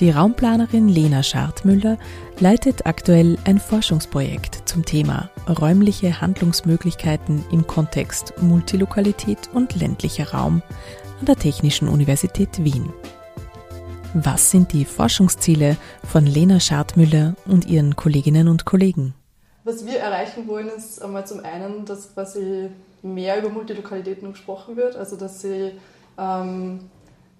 Die 0.00 0.08
Raumplanerin 0.08 0.88
Lena 0.88 1.22
Schartmüller 1.22 1.98
leitet 2.40 2.86
aktuell 2.86 3.36
ein 3.44 3.58
Forschungsprojekt 3.58 4.66
zum 4.66 4.86
Thema 4.86 5.28
räumliche 5.46 6.22
Handlungsmöglichkeiten 6.22 7.44
im 7.52 7.66
Kontext 7.66 8.32
Multilokalität 8.40 9.50
und 9.52 9.76
ländlicher 9.76 10.30
Raum 10.30 10.62
an 11.20 11.26
der 11.26 11.36
Technischen 11.36 11.88
Universität 11.88 12.64
Wien. 12.64 12.90
Was 14.14 14.50
sind 14.50 14.72
die 14.72 14.86
Forschungsziele 14.86 15.76
von 16.10 16.24
Lena 16.24 16.58
Schartmüller 16.58 17.34
und 17.44 17.66
ihren 17.66 17.96
Kolleginnen 17.96 18.48
und 18.48 18.64
Kollegen? 18.64 19.12
Was 19.64 19.86
wir 19.86 19.98
erreichen 19.98 20.48
wollen, 20.48 20.68
ist 20.68 21.00
einmal 21.02 21.26
zum 21.26 21.44
einen, 21.44 21.84
dass 21.84 22.12
quasi 22.14 22.70
mehr 23.02 23.38
über 23.38 23.48
Multilokalitäten 23.48 24.32
gesprochen 24.32 24.76
wird, 24.76 24.96
also 24.96 25.16
dass 25.16 25.40
sie 25.40 25.72
ähm, 26.18 26.90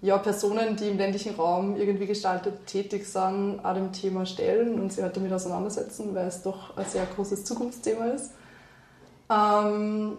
ja, 0.01 0.17
Personen, 0.17 0.75
die 0.75 0.89
im 0.89 0.97
ländlichen 0.97 1.35
Raum 1.35 1.75
irgendwie 1.75 2.05
gestaltet 2.07 2.65
tätig 2.67 3.05
sind, 3.07 3.59
auch 3.63 3.73
dem 3.73 3.91
Thema 3.91 4.25
stellen 4.25 4.79
und 4.79 4.91
sich 4.91 5.03
halt 5.03 5.15
damit 5.15 5.31
auseinandersetzen, 5.33 6.13
weil 6.15 6.27
es 6.27 6.41
doch 6.43 6.75
ein 6.77 6.85
sehr 6.85 7.05
großes 7.05 7.45
Zukunftsthema 7.45 8.05
ist. 8.07 8.31
Ähm, 9.29 10.17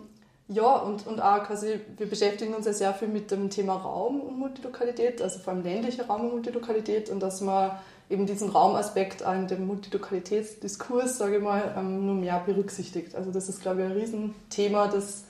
Ja, 0.49 0.77
und, 0.77 1.07
und 1.07 1.23
auch 1.23 1.43
quasi, 1.45 1.81
wir 1.97 2.07
beschäftigen 2.07 2.55
uns 2.55 2.67
ja 2.67 2.75
sehr 2.75 2.93
viel 2.93 3.09
mit 3.09 3.31
dem 3.31 3.49
Thema 3.49 3.77
Raum 3.77 4.21
und 4.21 4.39
Multilokalität, 4.39 5.23
also 5.23 5.39
vor 5.39 5.55
allem 5.55 5.63
ländlicher 5.63 6.07
Raum 6.07 6.27
und 6.27 6.33
Multilokalität 6.33 7.09
und 7.09 7.21
dass 7.21 7.41
man 7.41 7.71
eben 8.11 8.27
diesen 8.27 8.51
Raumaspekt 8.51 9.23
in 9.23 9.47
dem 9.49 9.67
Multilokalitätsdiskurs, 9.67 11.19
sage 11.19 11.37
ich 11.37 11.43
mal, 11.43 11.75
ähm, 11.77 12.07
nur 12.07 12.15
mehr 12.15 12.43
berücksichtigt. 12.45 13.15
Also 13.15 13.31
das 13.31 13.49
ist, 13.49 13.63
glaube 13.63 13.83
ich, 13.83 13.87
ein 13.87 13.93
Riesenthema, 13.93 14.89
das 14.89 15.25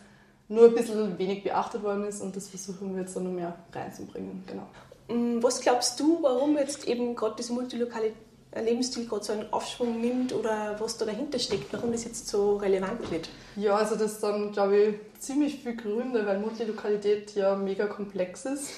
nur 0.49 0.67
ein 0.67 0.75
bisschen 0.75 1.19
wenig 1.19 1.43
beachtet 1.43 1.83
worden 1.83 2.05
ist 2.05 2.21
und 2.21 2.37
das 2.37 2.49
versuchen 2.49 2.95
wir 2.95 3.03
jetzt 3.03 3.17
dann 3.17 3.25
nur 3.25 3.33
mehr 3.33 3.57
reinzubringen. 3.73 4.45
Genau. 4.47 4.67
Mm, 5.09 5.43
was 5.43 5.61
glaubst 5.61 5.99
du, 6.01 6.19
warum 6.23 6.57
jetzt 6.59 6.87
eben 6.87 7.15
gerade 7.15 7.37
diese 7.39 7.53
multilokale 7.53 8.13
Lebensstil 8.55 9.07
gerade 9.07 9.25
so 9.25 9.33
einen 9.33 9.53
Aufschwung 9.53 10.01
nimmt 10.01 10.33
oder 10.33 10.77
was 10.79 10.97
da 10.97 11.05
dahinter 11.05 11.39
steckt, 11.39 11.73
warum 11.73 11.93
das 11.93 12.05
jetzt 12.05 12.29
so 12.29 12.57
relevant 12.57 13.11
wird? 13.11 13.29
Ja, 13.57 13.77
also 13.77 13.97
das 13.97 14.21
dann, 14.21 14.53
glaube 14.53 14.77
ich, 14.77 14.95
ziemlich 15.19 15.61
viele 15.61 15.77
Gründe, 15.77 16.25
weil 16.27 16.39
Multilokalität 16.39 17.35
ja 17.35 17.57
mega 17.57 17.87
komplex 17.87 18.45
ist. 18.45 18.71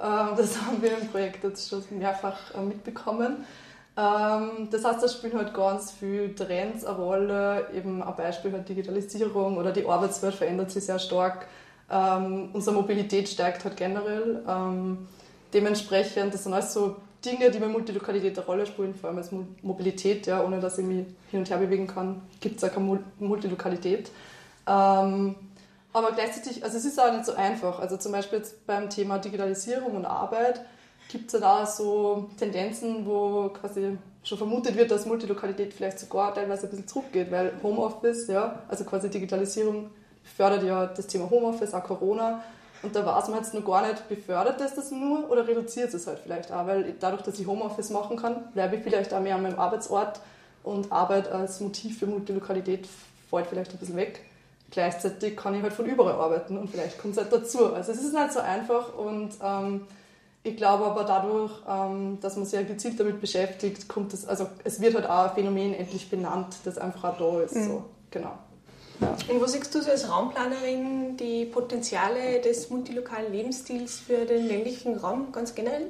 Ähm, 0.00 0.28
das 0.36 0.60
haben 0.60 0.80
wir 0.80 0.98
im 0.98 1.08
Projekt 1.08 1.44
jetzt 1.44 1.68
schon 1.68 1.82
mehrfach 1.90 2.54
äh, 2.54 2.60
mitbekommen. 2.60 3.44
Ähm, 3.96 4.68
das 4.70 4.84
heißt, 4.84 5.02
da 5.02 5.08
spielen 5.08 5.36
halt 5.36 5.52
ganz 5.54 5.92
viele 5.92 6.34
Trends 6.34 6.84
eine 6.84 6.96
Rolle, 6.96 7.66
eben 7.74 8.02
ein 8.02 8.16
Beispiel 8.16 8.52
halt 8.52 8.68
Digitalisierung 8.68 9.58
oder 9.58 9.72
die 9.72 9.86
Arbeitswelt 9.86 10.34
verändert 10.34 10.70
sich 10.70 10.84
sehr 10.84 10.98
stark. 10.98 11.46
Ähm, 11.90 12.50
unsere 12.52 12.74
Mobilität 12.74 13.28
steigt 13.28 13.64
halt 13.64 13.76
generell. 13.76 14.42
Dementsprechend, 15.52 16.32
das 16.32 16.44
sind 16.44 16.54
alles 16.54 16.72
so 16.72 16.96
Dinge, 17.24 17.50
die 17.50 17.58
bei 17.58 17.68
Multilokalität 17.68 18.36
eine 18.36 18.46
Rolle 18.46 18.66
spielen, 18.66 18.94
vor 18.94 19.10
allem 19.10 19.18
als 19.18 19.30
Mobilität, 19.62 20.26
ja, 20.26 20.42
ohne 20.42 20.60
dass 20.60 20.78
ich 20.78 20.84
mich 20.84 21.06
hin 21.30 21.40
und 21.40 21.50
her 21.50 21.58
bewegen 21.58 21.86
kann, 21.86 22.22
gibt 22.40 22.56
es 22.56 22.64
auch 22.64 22.72
keine 22.74 23.00
Multilokalität. 23.20 24.10
Aber 25.92 26.12
gleichzeitig, 26.12 26.64
also 26.64 26.78
es 26.78 26.84
ist 26.84 27.00
auch 27.00 27.12
nicht 27.12 27.26
so 27.26 27.34
einfach. 27.34 27.78
Also 27.78 27.96
zum 27.96 28.12
Beispiel 28.12 28.38
jetzt 28.38 28.66
beim 28.66 28.88
Thema 28.88 29.18
Digitalisierung 29.18 29.94
und 29.96 30.06
Arbeit 30.06 30.64
gibt 31.08 31.26
es 31.26 31.32
ja 31.34 31.40
da 31.40 31.66
so 31.66 32.30
Tendenzen, 32.38 33.04
wo 33.06 33.50
quasi 33.50 33.98
schon 34.24 34.38
vermutet 34.38 34.76
wird, 34.76 34.90
dass 34.90 35.04
Multilokalität 35.04 35.74
vielleicht 35.74 35.98
sogar 35.98 36.34
teilweise 36.34 36.66
ein 36.66 36.70
bisschen 36.70 36.88
zurückgeht, 36.88 37.30
weil 37.30 37.52
Homeoffice, 37.62 38.28
ja, 38.28 38.60
also 38.68 38.84
quasi 38.84 39.10
Digitalisierung 39.10 39.90
fördert 40.36 40.62
ja 40.62 40.86
das 40.86 41.06
Thema 41.06 41.28
Homeoffice, 41.28 41.74
auch 41.74 41.84
Corona. 41.84 42.42
Und 42.82 42.96
da 42.96 43.04
weiß 43.04 43.28
man 43.28 43.38
jetzt 43.38 43.54
noch 43.54 43.64
gar 43.64 43.86
nicht, 43.86 44.08
befördert 44.08 44.60
das 44.60 44.74
das 44.74 44.90
nur 44.90 45.30
oder 45.30 45.46
reduziert 45.46 45.92
es 45.94 46.06
halt 46.06 46.18
vielleicht 46.20 46.50
auch, 46.50 46.66
weil 46.66 46.94
dadurch, 46.98 47.22
dass 47.22 47.38
ich 47.38 47.46
Homeoffice 47.46 47.90
machen 47.90 48.16
kann, 48.16 48.50
bleibe 48.52 48.76
ich 48.76 48.82
vielleicht 48.82 49.12
auch 49.14 49.20
mehr 49.20 49.36
an 49.36 49.42
meinem 49.42 49.58
Arbeitsort 49.58 50.20
und 50.64 50.90
Arbeit 50.90 51.30
als 51.30 51.60
Motiv 51.60 51.98
für 51.98 52.06
Multilokalität 52.06 52.88
fällt 53.30 53.46
vielleicht 53.46 53.72
ein 53.72 53.78
bisschen 53.78 53.96
weg. 53.96 54.24
Gleichzeitig 54.72 55.36
kann 55.36 55.54
ich 55.54 55.62
halt 55.62 55.74
von 55.74 55.84
überall 55.84 56.14
arbeiten 56.14 56.56
und 56.56 56.70
vielleicht 56.70 56.98
kommt 56.98 57.12
es 57.14 57.22
halt 57.22 57.30
dazu. 57.30 57.74
Also 57.74 57.92
es 57.92 58.02
ist 58.02 58.14
nicht 58.14 58.32
so 58.32 58.40
einfach 58.40 58.94
und 58.96 59.32
ähm, 59.44 59.86
ich 60.42 60.56
glaube 60.56 60.86
aber 60.86 61.04
dadurch, 61.04 61.52
ähm, 61.68 62.18
dass 62.22 62.36
man 62.36 62.46
sich 62.46 62.58
ja 62.58 62.66
gezielt 62.66 62.98
damit 62.98 63.20
beschäftigt, 63.20 63.86
kommt 63.86 64.14
es, 64.14 64.26
also 64.26 64.48
es 64.64 64.80
wird 64.80 64.94
halt 64.94 65.06
auch 65.06 65.28
ein 65.28 65.34
Phänomen 65.34 65.74
endlich 65.74 66.08
benannt, 66.08 66.56
das 66.64 66.78
einfach 66.78 67.12
auch 67.12 67.18
da 67.18 67.42
ist. 67.42 67.54
Mhm. 67.54 67.68
So. 67.68 67.84
Genau. 68.10 68.32
Ja. 69.00 69.14
Und 69.28 69.42
wo 69.42 69.46
siehst 69.46 69.74
du 69.74 69.82
so 69.82 69.90
als 69.90 70.10
Raumplanerin 70.10 71.18
die 71.18 71.44
Potenziale 71.44 72.40
des 72.40 72.70
multilokalen 72.70 73.30
Lebensstils 73.30 74.00
für 74.00 74.24
den 74.24 74.46
ländlichen 74.46 74.96
Raum 74.96 75.32
ganz 75.32 75.54
generell? 75.54 75.88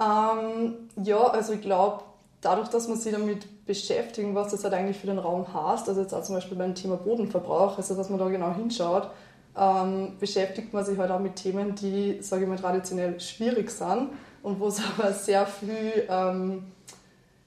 Ähm, 0.00 0.88
ja, 1.02 1.26
also 1.26 1.54
ich 1.54 1.60
glaube, 1.60 2.04
dadurch, 2.44 2.68
dass 2.68 2.88
man 2.88 2.98
sich 2.98 3.12
damit 3.12 3.64
beschäftigt, 3.66 4.34
was 4.34 4.50
das 4.50 4.64
halt 4.64 4.74
eigentlich 4.74 4.98
für 4.98 5.06
den 5.06 5.18
Raum 5.18 5.46
heißt, 5.52 5.88
also 5.88 6.00
jetzt 6.00 6.12
auch 6.12 6.22
zum 6.22 6.34
Beispiel 6.34 6.56
beim 6.56 6.74
Thema 6.74 6.96
Bodenverbrauch, 6.96 7.76
also 7.76 7.94
dass 7.94 8.10
man 8.10 8.18
da 8.18 8.28
genau 8.28 8.54
hinschaut, 8.54 9.10
ähm, 9.56 10.12
beschäftigt 10.18 10.72
man 10.72 10.84
sich 10.84 10.98
halt 10.98 11.10
auch 11.10 11.20
mit 11.20 11.36
Themen, 11.36 11.74
die, 11.74 12.18
sage 12.20 12.42
ich 12.42 12.48
mal, 12.48 12.58
traditionell 12.58 13.18
schwierig 13.20 13.70
sind 13.70 14.10
und 14.42 14.60
wo 14.60 14.66
es 14.68 14.80
aber 14.98 15.12
sehr 15.12 15.46
viel 15.46 16.06
ähm, 16.08 16.64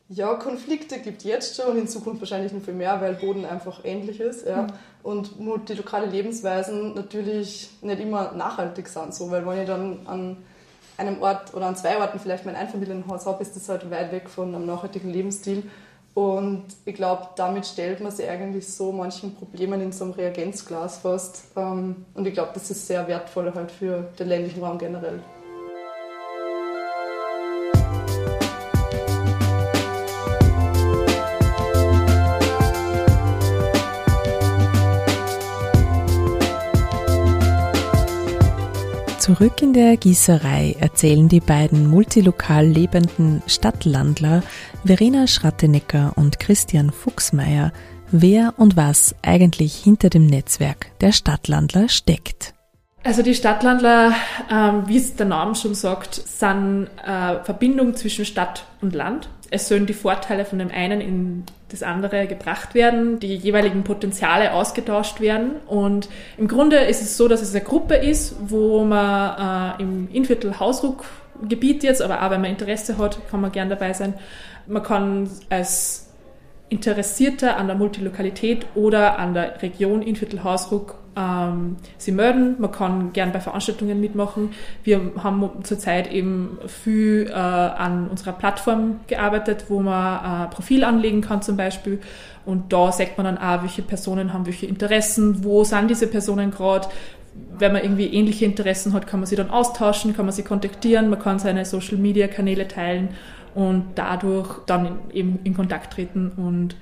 ja, 0.10 0.34
Konflikte 0.36 1.00
gibt 1.00 1.24
jetzt 1.24 1.56
schon 1.56 1.72
und 1.72 1.78
in 1.78 1.88
Zukunft 1.88 2.22
wahrscheinlich 2.22 2.54
noch 2.54 2.62
viel 2.62 2.74
mehr, 2.74 3.02
weil 3.02 3.16
Boden 3.16 3.46
einfach 3.46 3.82
ähnlich 3.84 4.20
ist. 4.20 4.48
Ja. 4.48 4.64
Mhm. 4.64 4.68
Und 5.04 5.40
multilokale 5.40 6.08
Lebensweisen 6.08 6.94
natürlich 6.94 7.70
nicht 7.82 8.00
immer 8.00 8.32
nachhaltig 8.32 8.88
sind, 8.88 9.14
so, 9.14 9.30
weil 9.32 9.46
wenn 9.46 9.60
ich 9.60 9.68
dann 9.68 10.00
an 10.06 10.38
einem 10.98 11.22
Ort 11.22 11.54
oder 11.54 11.68
an 11.68 11.76
zwei 11.76 11.98
Orten 12.00 12.20
vielleicht 12.20 12.46
mein 12.46 12.56
Einfamilienhaus 12.56 13.26
habe, 13.26 13.42
ist 13.42 13.56
das 13.56 13.70
halt 13.70 13.90
weit 13.92 14.12
weg 14.12 14.30
von 14.30 14.54
einem 14.54 14.66
nachhaltigen 14.66 15.12
Lebensstil. 15.12 15.64
Und 16.14 16.66
ich 16.86 16.96
glaube, 16.96 17.28
damit 17.36 17.68
stellt 17.68 18.02
man 18.02 18.12
sich 18.12 18.28
eigentlich 18.28 18.68
so 18.68 18.92
manchen 18.92 19.36
Problemen 19.36 19.80
in 19.82 19.92
so 19.92 20.06
einem 20.06 20.14
Reagenzglas 20.14 20.98
fast. 20.98 21.44
Ähm, 21.56 22.06
und 22.16 22.26
ich 22.26 22.34
glaube, 22.34 22.52
das 22.56 22.72
ist 22.72 22.88
sehr 22.88 23.08
wertvoll 23.08 23.54
halt 23.54 23.70
für 23.70 24.10
den 24.18 24.28
ländlichen 24.28 24.64
Raum 24.64 24.80
generell. 24.80 25.20
Zurück 39.28 39.62
in 39.62 39.74
der 39.74 39.98
Gießerei 39.98 40.78
erzählen 40.80 41.28
die 41.28 41.42
beiden 41.42 41.86
multilokal 41.86 42.66
lebenden 42.66 43.44
Stadtlandler 43.46 44.42
Verena 44.86 45.28
Schrattenecker 45.28 46.14
und 46.16 46.40
Christian 46.40 46.92
Fuchsmeier, 46.92 47.74
wer 48.10 48.54
und 48.56 48.78
was 48.78 49.16
eigentlich 49.24 49.76
hinter 49.76 50.10
dem 50.10 50.28
Netzwerk 50.28 50.98
der 51.02 51.12
Stadtlandler 51.12 51.90
steckt. 51.90 52.54
Also 53.04 53.22
die 53.22 53.36
Stadtlandler, 53.36 54.14
ähm, 54.50 54.84
wie 54.88 54.96
es 54.96 55.18
der 55.18 55.26
Name 55.26 55.56
schon 55.56 55.76
sagt, 55.76 56.16
sind 56.16 56.88
äh, 57.06 57.44
Verbindung 57.44 57.98
zwischen 57.98 58.24
Stadt 58.24 58.66
und 58.80 58.96
Land. 58.96 59.28
Es 59.52 59.68
sollen 59.68 59.88
die 59.88 59.94
Vorteile 59.94 60.46
von 60.46 60.60
dem 60.60 60.72
einen 60.72 61.02
in 61.02 61.44
das 61.70 61.84
andere 61.84 62.28
gebracht 62.28 62.74
werden, 62.74 63.20
die 63.20 63.36
jeweiligen 63.36 63.84
Potenziale 63.84 64.54
ausgetauscht 64.54 65.20
werden. 65.20 65.58
Und 65.68 66.08
im 66.38 66.48
Grunde 66.48 66.78
ist 66.78 67.02
es 67.02 67.18
so, 67.18 67.28
dass 67.28 67.42
es 67.42 67.54
eine 67.54 67.64
Gruppe 67.64 67.96
ist, 67.96 68.36
wo 68.48 68.86
man 68.86 69.78
äh, 69.80 69.84
im 69.84 70.08
Innviertel 70.12 70.60
Hausruckgebiet 70.60 71.84
jetzt, 71.84 72.02
aber 72.02 72.24
auch 72.24 72.32
wenn 72.32 72.42
man 72.42 72.52
Interesse 72.52 72.98
hat, 72.98 73.20
kann 73.30 73.42
man 73.42 73.52
gern 73.52 73.70
dabei 73.70 73.94
sein. 73.94 74.14
Man 74.66 74.84
kann 74.84 75.30
als 75.50 76.08
Interessierter 76.70 77.58
an 77.58 77.68
der 77.68 77.76
Multilokalität 77.76 78.66
oder 78.76 79.20
an 79.20 79.34
der 79.34 79.62
Region 79.62 80.02
Innviertel 80.02 80.44
Hausruck 80.44 80.96
ähm, 81.18 81.78
sie 81.98 82.12
melden. 82.12 82.56
Man 82.60 82.72
kann 82.72 83.14
gern 83.14 83.32
bei 83.32 83.40
Veranstaltungen 83.40 84.00
mitmachen. 84.00 84.52
Wir 84.84 85.02
haben 85.22 85.50
zurzeit 85.64 86.12
eben 86.12 86.60
viel 86.68 87.28
äh, 87.30 87.34
an 87.34 88.08
unserer 88.08 88.34
Plattform 88.34 89.00
gearbeitet, 89.08 89.66
wo 89.70 89.82
man 89.82 90.46
äh, 90.46 90.54
Profil 90.54 90.84
anlegen 90.84 91.22
kann 91.22 91.42
zum 91.42 91.58
Beispiel. 91.58 92.00
Und 92.46 92.72
da 92.72 92.92
sagt 92.92 93.18
man 93.18 93.26
dann 93.26 93.38
auch, 93.38 93.64
welche 93.64 93.82
Personen 93.82 94.32
haben 94.34 94.46
welche 94.46 94.68
Interessen, 94.68 95.44
wo 95.44 95.64
sind 95.64 95.90
diese 95.90 96.08
Personen 96.08 96.52
gerade. 96.52 96.88
Wenn 97.58 97.74
man 97.74 97.84
irgendwie 97.84 98.08
ähnliche 98.08 98.46
Interessen 98.46 98.94
hat, 98.94 99.06
kann 99.06 99.20
man 99.20 99.28
sie 99.28 99.36
dann 99.36 99.50
austauschen, 99.50 100.16
kann 100.16 100.26
man 100.26 100.34
sie 100.34 100.44
kontaktieren, 100.44 101.10
man 101.10 101.20
kann 101.20 101.40
seine 101.40 101.66
Social-Media-Kanäle 101.66 102.68
teilen 102.68 103.10
und 103.54 103.86
dadurch 103.96 104.60
dann 104.66 105.00
eben 105.14 105.40
in 105.44 105.56
Kontakt 105.56 105.94
treten 105.94 106.32
und 106.38 106.76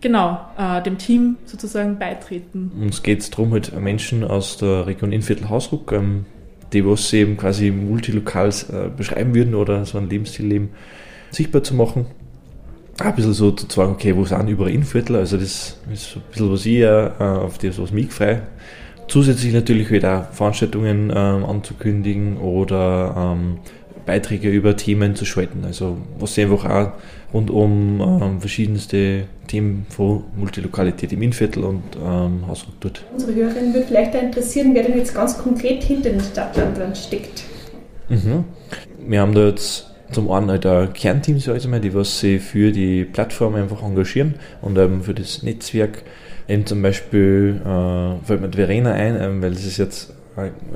genau, 0.00 0.40
äh, 0.58 0.82
dem 0.82 0.98
Team 0.98 1.36
sozusagen 1.44 1.98
beitreten. 1.98 2.72
Uns 2.80 3.02
geht 3.02 3.20
es 3.20 3.30
darum, 3.30 3.52
halt 3.52 3.78
Menschen 3.78 4.24
aus 4.24 4.56
der 4.56 4.86
Region 4.86 5.12
Innviertel 5.12 5.48
Hausruck, 5.48 5.92
ähm, 5.92 6.26
die 6.72 6.84
was 6.84 7.08
sie 7.08 7.18
eben 7.18 7.36
quasi 7.36 7.70
multilokal 7.70 8.48
äh, 8.48 8.88
beschreiben 8.94 9.34
würden 9.34 9.54
oder 9.54 9.84
so 9.84 9.98
ein 9.98 10.08
Lebensstil 10.08 10.46
leben, 10.46 10.70
sichtbar 11.30 11.62
zu 11.62 11.74
machen. 11.74 12.06
Ein 13.00 13.14
bisschen 13.14 13.32
so 13.32 13.52
zu 13.52 13.66
sagen, 13.68 13.92
okay, 13.92 14.16
wo 14.16 14.24
sind 14.24 14.48
überall 14.48 14.72
Innviertel, 14.72 15.16
also 15.16 15.36
das 15.36 15.44
ist 15.46 15.78
ein 15.86 16.22
bisschen 16.32 16.52
was 16.52 16.66
ich 16.66 16.80
äh, 16.80 17.10
auf 17.18 17.58
das 17.58 17.80
was 17.80 17.92
mich 17.92 18.12
frei. 18.12 18.42
Zusätzlich 19.06 19.54
natürlich 19.54 19.90
halt 19.90 20.04
auch 20.04 20.30
Veranstaltungen 20.32 21.10
ähm, 21.14 21.44
anzukündigen 21.44 22.36
oder 22.36 23.14
ähm, 23.16 23.58
Beiträge 24.08 24.48
über 24.48 24.74
Themen 24.74 25.14
zu 25.14 25.26
schalten. 25.26 25.64
Also 25.66 25.98
was 26.18 26.34
sie 26.34 26.42
einfach 26.42 26.64
auch 26.64 26.92
rund 27.34 27.50
um 27.50 28.00
ähm, 28.00 28.40
verschiedenste 28.40 29.24
Themen 29.46 29.86
von 29.90 30.24
Multilokalität 30.34 31.12
im 31.12 31.20
Innviertel 31.20 31.62
und 31.62 31.82
ähm, 32.02 32.46
Hausruck 32.48 32.80
tut. 32.80 33.04
Unsere 33.12 33.34
Hörerin 33.34 33.74
würde 33.74 33.86
vielleicht 33.86 34.14
interessieren, 34.14 34.70
wer 34.72 34.82
denn 34.82 34.96
jetzt 34.96 35.14
ganz 35.14 35.36
konkret 35.36 35.84
hinter 35.84 36.08
den 36.08 36.20
Stadtlandern 36.20 36.94
steckt. 36.94 37.44
Mhm. 38.08 38.44
Wir 39.06 39.20
haben 39.20 39.34
da 39.34 39.46
jetzt 39.48 39.90
zum 40.10 40.30
einen 40.30 40.50
halt 40.50 40.64
ein 40.64 40.94
Kernteam, 40.94 41.38
sag 41.38 41.58
ich 41.58 41.68
mal, 41.68 41.80
die 41.80 41.92
was 41.94 42.20
sich 42.20 42.40
für 42.40 42.72
die 42.72 43.04
Plattform 43.04 43.56
einfach 43.56 43.82
engagieren 43.82 44.36
und 44.62 44.78
ähm, 44.78 45.02
für 45.02 45.12
das 45.12 45.42
Netzwerk. 45.42 46.02
Eben 46.48 46.64
zum 46.64 46.80
Beispiel 46.80 47.60
äh, 47.62 48.24
fällt 48.24 48.40
mir 48.40 48.50
Verena 48.50 48.92
ein, 48.92 49.20
ähm, 49.20 49.42
weil 49.42 49.52
es 49.52 49.66
ist 49.66 49.76
jetzt 49.76 50.14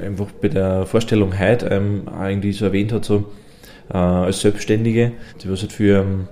einfach 0.01 0.31
bei 0.33 0.49
der 0.49 0.87
Vorstellung 0.87 1.39
heute 1.39 1.67
ähm, 1.67 2.09
eigentlich 2.09 2.57
so 2.59 2.67
erwähnt 2.67 2.93
hat, 2.93 3.05
so 3.05 3.33
äh, 3.93 3.97
als 3.97 4.41
Selbstständige, 4.41 5.13
die 5.43 5.51
was 5.51 5.63
halt 5.63 5.73
für 5.73 6.01
ähm, 6.01 6.29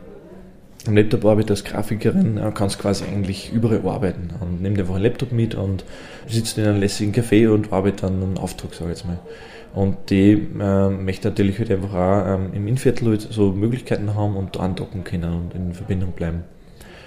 am 0.86 0.96
Laptop 0.96 1.24
arbeitet 1.24 1.50
als 1.50 1.64
Grafikerin, 1.64 2.38
äh, 2.38 2.50
kannst 2.54 2.78
quasi 2.78 3.04
eigentlich 3.04 3.52
überall 3.52 3.86
arbeiten 3.86 4.30
und 4.40 4.62
nimmt 4.62 4.78
einfach 4.78 4.94
einen 4.94 5.04
Laptop 5.04 5.32
mit 5.32 5.54
und 5.54 5.84
sitzt 6.26 6.58
in 6.58 6.64
einem 6.64 6.80
lässigen 6.80 7.12
Café 7.12 7.48
und 7.48 7.72
arbeitet 7.72 8.04
dann 8.04 8.22
einen 8.22 8.38
Auftrag, 8.38 8.74
sage 8.74 8.92
ich 8.92 8.98
jetzt 8.98 9.06
mal. 9.06 9.18
Und 9.74 10.10
die 10.10 10.32
äh, 10.32 10.90
möchte 10.90 11.28
natürlich 11.28 11.58
halt 11.58 11.70
einfach 11.70 11.94
auch 11.94 12.34
ähm, 12.34 12.52
im 12.54 12.66
Innviertel 12.66 13.08
halt 13.08 13.20
so 13.20 13.52
Möglichkeiten 13.52 14.14
haben 14.14 14.36
und 14.36 14.58
andocken 14.58 15.04
können 15.04 15.32
und 15.32 15.54
in 15.54 15.74
Verbindung 15.74 16.12
bleiben. 16.12 16.44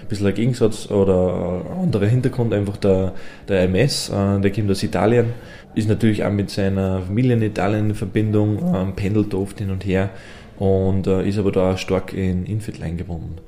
Ein 0.04 0.08
bisschen 0.08 0.26
ein 0.26 0.34
Gegensatz 0.34 0.90
oder 0.90 1.62
ein 1.64 1.82
anderer 1.84 2.06
Hintergrund, 2.06 2.52
einfach 2.52 2.76
der, 2.76 3.14
der 3.48 3.62
MS, 3.62 4.10
äh, 4.10 4.38
der 4.38 4.52
kommt 4.52 4.70
aus 4.70 4.82
Italien, 4.82 5.32
ist 5.74 5.88
natürlich 5.88 6.22
auch 6.22 6.30
mit 6.30 6.50
seiner 6.50 7.00
Familie 7.00 7.32
in 7.32 7.42
Italien 7.42 7.88
in 7.88 7.94
Verbindung, 7.94 8.58
ähm, 8.74 8.94
pendelt 8.94 9.32
oft 9.32 9.58
hin 9.58 9.70
und 9.70 9.86
her 9.86 10.10
und 10.58 11.06
äh, 11.06 11.26
ist 11.26 11.38
aber 11.38 11.52
da 11.52 11.78
stark 11.78 12.12
in 12.12 12.44
Innviertel 12.44 12.84
eingebunden. 12.84 13.38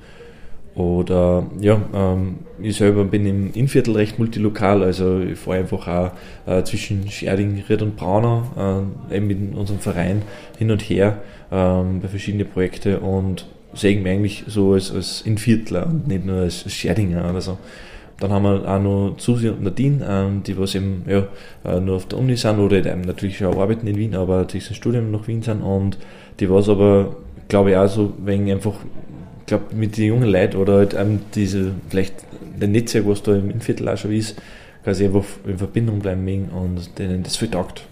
Oder 0.74 1.46
ja, 1.60 1.78
ähm, 1.94 2.36
ich 2.58 2.76
selber 2.76 3.04
bin 3.04 3.26
im 3.26 3.52
Innviertel 3.52 3.94
recht 3.94 4.18
multilokal, 4.18 4.82
also 4.82 5.20
ich 5.20 5.38
fahre 5.38 5.58
einfach 5.58 5.88
auch 5.88 6.10
äh, 6.50 6.64
zwischen 6.64 7.10
Scherding, 7.10 7.62
Ried 7.68 7.82
und 7.82 7.96
Braunau, 7.96 8.86
äh, 9.10 9.16
eben 9.16 9.26
mit 9.26 9.54
unserem 9.54 9.80
Verein 9.80 10.22
hin 10.56 10.70
und 10.70 10.80
her 10.80 11.18
ähm, 11.52 12.00
bei 12.00 12.08
verschiedenen 12.08 12.48
Projekten 12.48 12.96
und 12.96 13.46
sehen 13.74 14.04
wir 14.04 14.12
eigentlich 14.12 14.44
so 14.46 14.72
als, 14.72 14.92
als 14.92 15.22
Innviertler 15.22 15.86
und 15.86 16.08
nicht 16.08 16.24
nur 16.24 16.42
als, 16.42 16.70
Scherdinger 16.72 17.28
oder 17.30 17.40
so. 17.40 17.58
Dann 18.18 18.30
haben 18.30 18.44
wir 18.44 18.66
auch 18.66 18.80
noch 18.80 19.14
Susi 19.18 19.50
und 19.50 19.62
Nadine, 19.62 20.04
ähm, 20.08 20.42
die 20.42 20.56
was 20.56 20.74
eben 20.74 21.04
ja, 21.06 21.26
äh, 21.64 21.80
nur 21.80 21.96
auf 21.96 22.06
der 22.06 22.18
Uni 22.18 22.36
sind 22.36 22.58
oder 22.58 22.78
eben 22.78 23.02
natürlich 23.02 23.44
auch 23.44 23.60
arbeiten 23.60 23.86
in 23.86 23.96
Wien, 23.96 24.14
aber 24.14 24.44
durch 24.44 24.68
das 24.68 24.76
Studium 24.76 25.10
nach 25.10 25.28
Wien 25.28 25.42
sind 25.42 25.60
und 25.60 25.98
die 26.40 26.48
was 26.48 26.68
aber, 26.68 27.16
glaube 27.48 27.70
ich, 27.70 27.76
auch 27.76 27.88
so 27.88 28.14
wegen 28.24 28.50
einfach 28.50 28.76
glaube, 29.46 29.74
mit 29.74 29.96
den 29.96 30.06
jungen 30.06 30.28
Leuten 30.28 30.56
oder 30.56 30.74
halt 30.74 30.94
ähm, 30.94 31.20
diese, 31.34 31.72
vielleicht 31.88 32.14
der 32.60 32.68
Netzwerk, 32.68 33.06
was 33.06 33.22
da 33.22 33.34
im 33.34 33.50
Innviertel 33.50 33.88
auch 33.88 33.96
schon 33.96 34.12
ist, 34.12 34.40
sie 34.92 35.06
einfach 35.06 35.24
in 35.46 35.58
Verbindung 35.58 35.98
bleiben 35.98 36.24
mögen 36.24 36.48
und 36.48 36.98
denen 36.98 37.22
das 37.22 37.36
viel 37.36 37.48
taugt. 37.48 37.86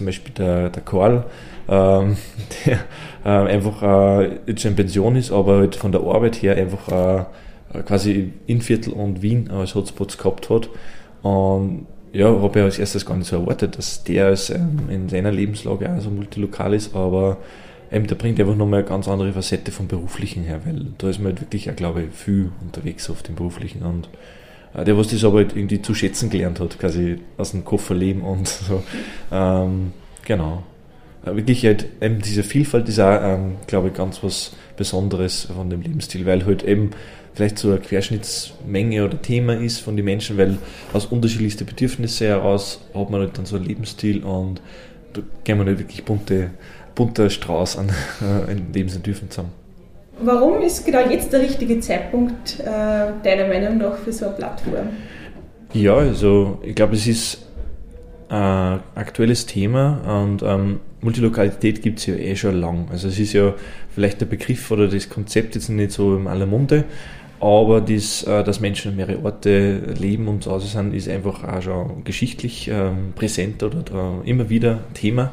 Zum 0.00 0.06
Beispiel 0.06 0.32
der, 0.32 0.70
der 0.70 0.82
Karl, 0.82 1.26
ähm, 1.68 2.16
der 2.64 2.78
äh, 3.22 3.50
einfach 3.50 3.82
äh, 3.82 4.38
jetzt 4.46 4.62
schon 4.62 4.70
in 4.70 4.76
Pension 4.76 5.14
ist, 5.14 5.30
aber 5.30 5.58
halt 5.58 5.76
von 5.76 5.92
der 5.92 6.00
Arbeit 6.00 6.40
her 6.40 6.56
einfach 6.56 6.88
äh, 7.74 7.82
quasi 7.82 8.32
Innviertel 8.46 8.94
und 8.94 9.20
Wien 9.20 9.50
als 9.50 9.74
Hotspots 9.74 10.16
gehabt 10.16 10.48
hat. 10.48 10.70
Und 11.20 11.86
ja, 12.14 12.28
habe 12.28 12.60
ich 12.60 12.64
als 12.64 12.78
erstes 12.78 13.04
gar 13.04 13.14
nicht 13.18 13.26
so 13.26 13.36
erwartet, 13.36 13.76
dass 13.76 14.04
der 14.04 14.28
als, 14.28 14.48
ähm, 14.48 14.88
in 14.88 15.10
seiner 15.10 15.32
Lebenslage 15.32 15.94
auch 15.94 16.00
so 16.00 16.08
multilokal 16.08 16.72
ist, 16.72 16.96
aber 16.96 17.36
ähm, 17.92 18.06
der 18.06 18.14
bringt 18.14 18.40
einfach 18.40 18.56
nochmal 18.56 18.78
eine 18.78 18.88
ganz 18.88 19.06
andere 19.06 19.34
Facette 19.34 19.70
vom 19.70 19.86
Beruflichen 19.86 20.44
her, 20.44 20.62
weil 20.64 20.86
da 20.96 21.10
ist 21.10 21.18
man 21.18 21.32
halt 21.32 21.42
wirklich, 21.42 21.68
glaube 21.76 22.04
ich, 22.04 22.14
viel 22.14 22.52
unterwegs 22.62 23.10
auf 23.10 23.22
dem 23.22 23.34
Beruflichen 23.34 23.82
und 23.82 24.06
äh, 24.06 24.39
der, 24.74 24.96
was 24.96 25.08
das 25.08 25.24
aber 25.24 25.38
halt 25.38 25.56
irgendwie 25.56 25.82
zu 25.82 25.94
schätzen 25.94 26.30
gelernt 26.30 26.60
hat, 26.60 26.78
quasi 26.78 27.18
aus 27.36 27.52
dem 27.52 27.64
Koffer 27.64 27.94
leben 27.94 28.22
und 28.22 28.48
so. 28.68 28.82
Ähm, 29.32 29.92
genau. 30.24 30.64
Äh, 31.24 31.36
wirklich 31.36 31.64
halt 31.64 31.86
eben 32.00 32.20
diese 32.20 32.42
Vielfalt 32.42 32.88
ist 32.88 33.00
auch, 33.00 33.20
ähm, 33.22 33.56
glaube 33.66 33.88
ich, 33.88 33.94
ganz 33.94 34.22
was 34.22 34.52
Besonderes 34.76 35.48
von 35.54 35.70
dem 35.70 35.82
Lebensstil, 35.82 36.24
weil 36.24 36.46
halt 36.46 36.62
eben 36.62 36.90
vielleicht 37.34 37.58
so 37.58 37.68
eine 37.68 37.80
Querschnittsmenge 37.80 39.04
oder 39.04 39.20
Thema 39.20 39.54
ist 39.54 39.78
von 39.78 39.96
den 39.96 40.04
Menschen, 40.04 40.38
weil 40.38 40.58
aus 40.92 41.06
unterschiedlichsten 41.06 41.66
Bedürfnissen 41.66 42.26
heraus 42.26 42.80
hat 42.94 43.10
man 43.10 43.20
halt 43.20 43.38
dann 43.38 43.46
so 43.46 43.56
einen 43.56 43.66
Lebensstil 43.66 44.24
und 44.24 44.60
da 45.12 45.22
gehen 45.44 45.58
wir 45.58 45.66
halt 45.66 45.78
wirklich 45.78 46.04
bunte 46.04 46.50
bunter 46.94 47.30
Strauß 47.30 47.78
an 47.78 47.90
äh, 48.48 48.54
Lebensentwürfen 48.72 49.30
zusammen. 49.30 49.59
Warum 50.22 50.60
ist 50.60 50.84
genau 50.84 51.08
jetzt 51.08 51.32
der 51.32 51.40
richtige 51.40 51.80
Zeitpunkt 51.80 52.60
äh, 52.60 52.64
deiner 53.22 53.48
Meinung 53.48 53.78
nach 53.78 53.96
für 53.96 54.12
so 54.12 54.26
eine 54.26 54.34
Plattform? 54.34 54.88
Ja, 55.72 55.96
also 55.96 56.58
ich 56.62 56.74
glaube, 56.74 56.94
es 56.94 57.06
ist 57.06 57.46
ein 58.28 58.80
aktuelles 58.94 59.46
Thema 59.46 60.22
und 60.22 60.42
ähm, 60.42 60.80
Multilokalität 61.00 61.82
gibt 61.82 61.98
es 61.98 62.06
ja 62.06 62.14
eh 62.14 62.36
schon 62.36 62.60
lang. 62.60 62.88
Also 62.92 63.08
es 63.08 63.18
ist 63.18 63.32
ja 63.32 63.54
vielleicht 63.92 64.20
der 64.20 64.26
Begriff 64.26 64.70
oder 64.70 64.86
das 64.88 65.08
Konzept 65.08 65.54
jetzt 65.54 65.68
nicht 65.68 65.92
so 65.92 66.14
im 66.14 66.26
aller 66.26 66.46
Munde, 66.46 66.84
aber 67.40 67.80
das, 67.80 68.22
äh, 68.24 68.44
dass 68.44 68.60
Menschen 68.60 68.90
an 68.92 68.96
mehrere 68.96 69.24
Orte 69.24 69.94
leben 69.98 70.28
und 70.28 70.44
zu 70.44 70.50
Hause 70.50 70.68
sind, 70.68 70.94
ist 70.94 71.08
einfach 71.08 71.42
auch 71.44 71.62
schon 71.62 72.04
geschichtlich 72.04 72.68
ähm, 72.68 73.12
präsent 73.16 73.62
oder 73.62 73.82
immer 74.24 74.50
wieder 74.50 74.80
Thema. 74.94 75.32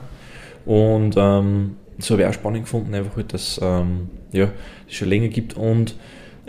Und 0.65 1.15
ähm, 1.17 1.75
das 1.97 2.09
habe 2.11 2.21
ich 2.21 2.27
auch 2.27 2.33
spannend 2.33 2.63
gefunden, 2.63 2.93
einfach 2.93 3.15
halt, 3.15 3.33
dass 3.33 3.59
ähm, 3.61 4.09
ja, 4.31 4.51
es 4.87 4.95
schon 4.95 5.09
länger 5.09 5.29
gibt 5.29 5.55
und 5.55 5.95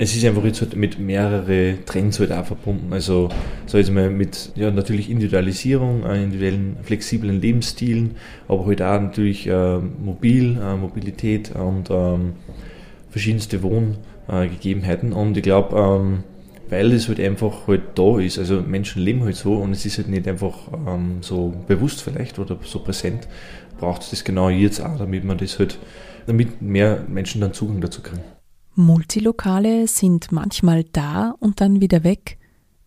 es 0.00 0.14
ist 0.14 0.24
einfach 0.24 0.44
jetzt 0.44 0.61
halt 0.61 0.76
mit 0.76 1.00
mehreren 1.00 1.84
Trends 1.84 2.20
halt 2.20 2.30
auch 2.30 2.46
verbunden. 2.46 2.92
Also, 2.92 3.30
so 3.66 3.78
jetzt 3.78 3.90
mal 3.90 4.08
mit, 4.11 4.52
ja, 4.54 4.70
natürlich 4.70 5.11
Individualisierung, 5.11 6.04
äh, 6.04 6.22
individuellen, 6.22 6.76
flexiblen 6.84 7.40
Lebensstilen, 7.40 8.12
aber 8.46 8.64
halt 8.66 8.80
auch 8.80 9.00
natürlich 9.00 9.48
äh, 9.48 9.78
mobil, 9.78 10.56
äh, 10.56 10.76
Mobilität 10.76 11.50
und 11.56 11.90
ähm, 11.90 12.34
verschiedenste 13.11 13.61
Wohngegebenheiten. 13.64 15.12
Und 15.12 15.37
ich 15.37 15.42
glaube, 15.42 15.76
ähm, 15.76 16.22
weil 16.70 16.92
es 16.92 17.09
halt 17.09 17.20
einfach 17.20 17.66
halt 17.66 17.83
da 17.98 18.18
ist. 18.18 18.38
Also 18.38 18.61
Menschen 18.61 19.02
leben 19.02 19.24
halt 19.24 19.37
so 19.37 19.54
und 19.54 19.72
es 19.72 19.87
ist 19.87 19.98
halt 19.98 20.09
nicht 20.09 20.28
einfach 20.28 20.54
ähm, 20.87 21.18
so 21.20 21.54
bewusst 21.66 22.02
vielleicht 22.02 22.38
oder 22.38 22.59
so 22.62 22.81
präsent, 22.81 23.28
braucht 23.78 24.02
es 24.02 24.11
das 24.11 24.24
genau 24.24 24.48
jetzt 24.48 24.81
auch, 24.81 24.98
damit 24.98 25.24
man 25.24 25.38
das 25.38 25.59
halt, 25.59 25.78
damit 26.26 26.61
mehr 26.61 27.04
Menschen 27.09 27.40
dann 27.40 27.54
Zugang 27.54 27.81
dazu 27.81 28.02
kriegen. 28.02 28.22
Multilokale 28.74 29.88
sind 29.88 30.31
manchmal 30.31 30.85
da 30.85 31.35
und 31.40 31.61
dann 31.61 31.81
wieder 31.81 32.04
weg. 32.04 32.38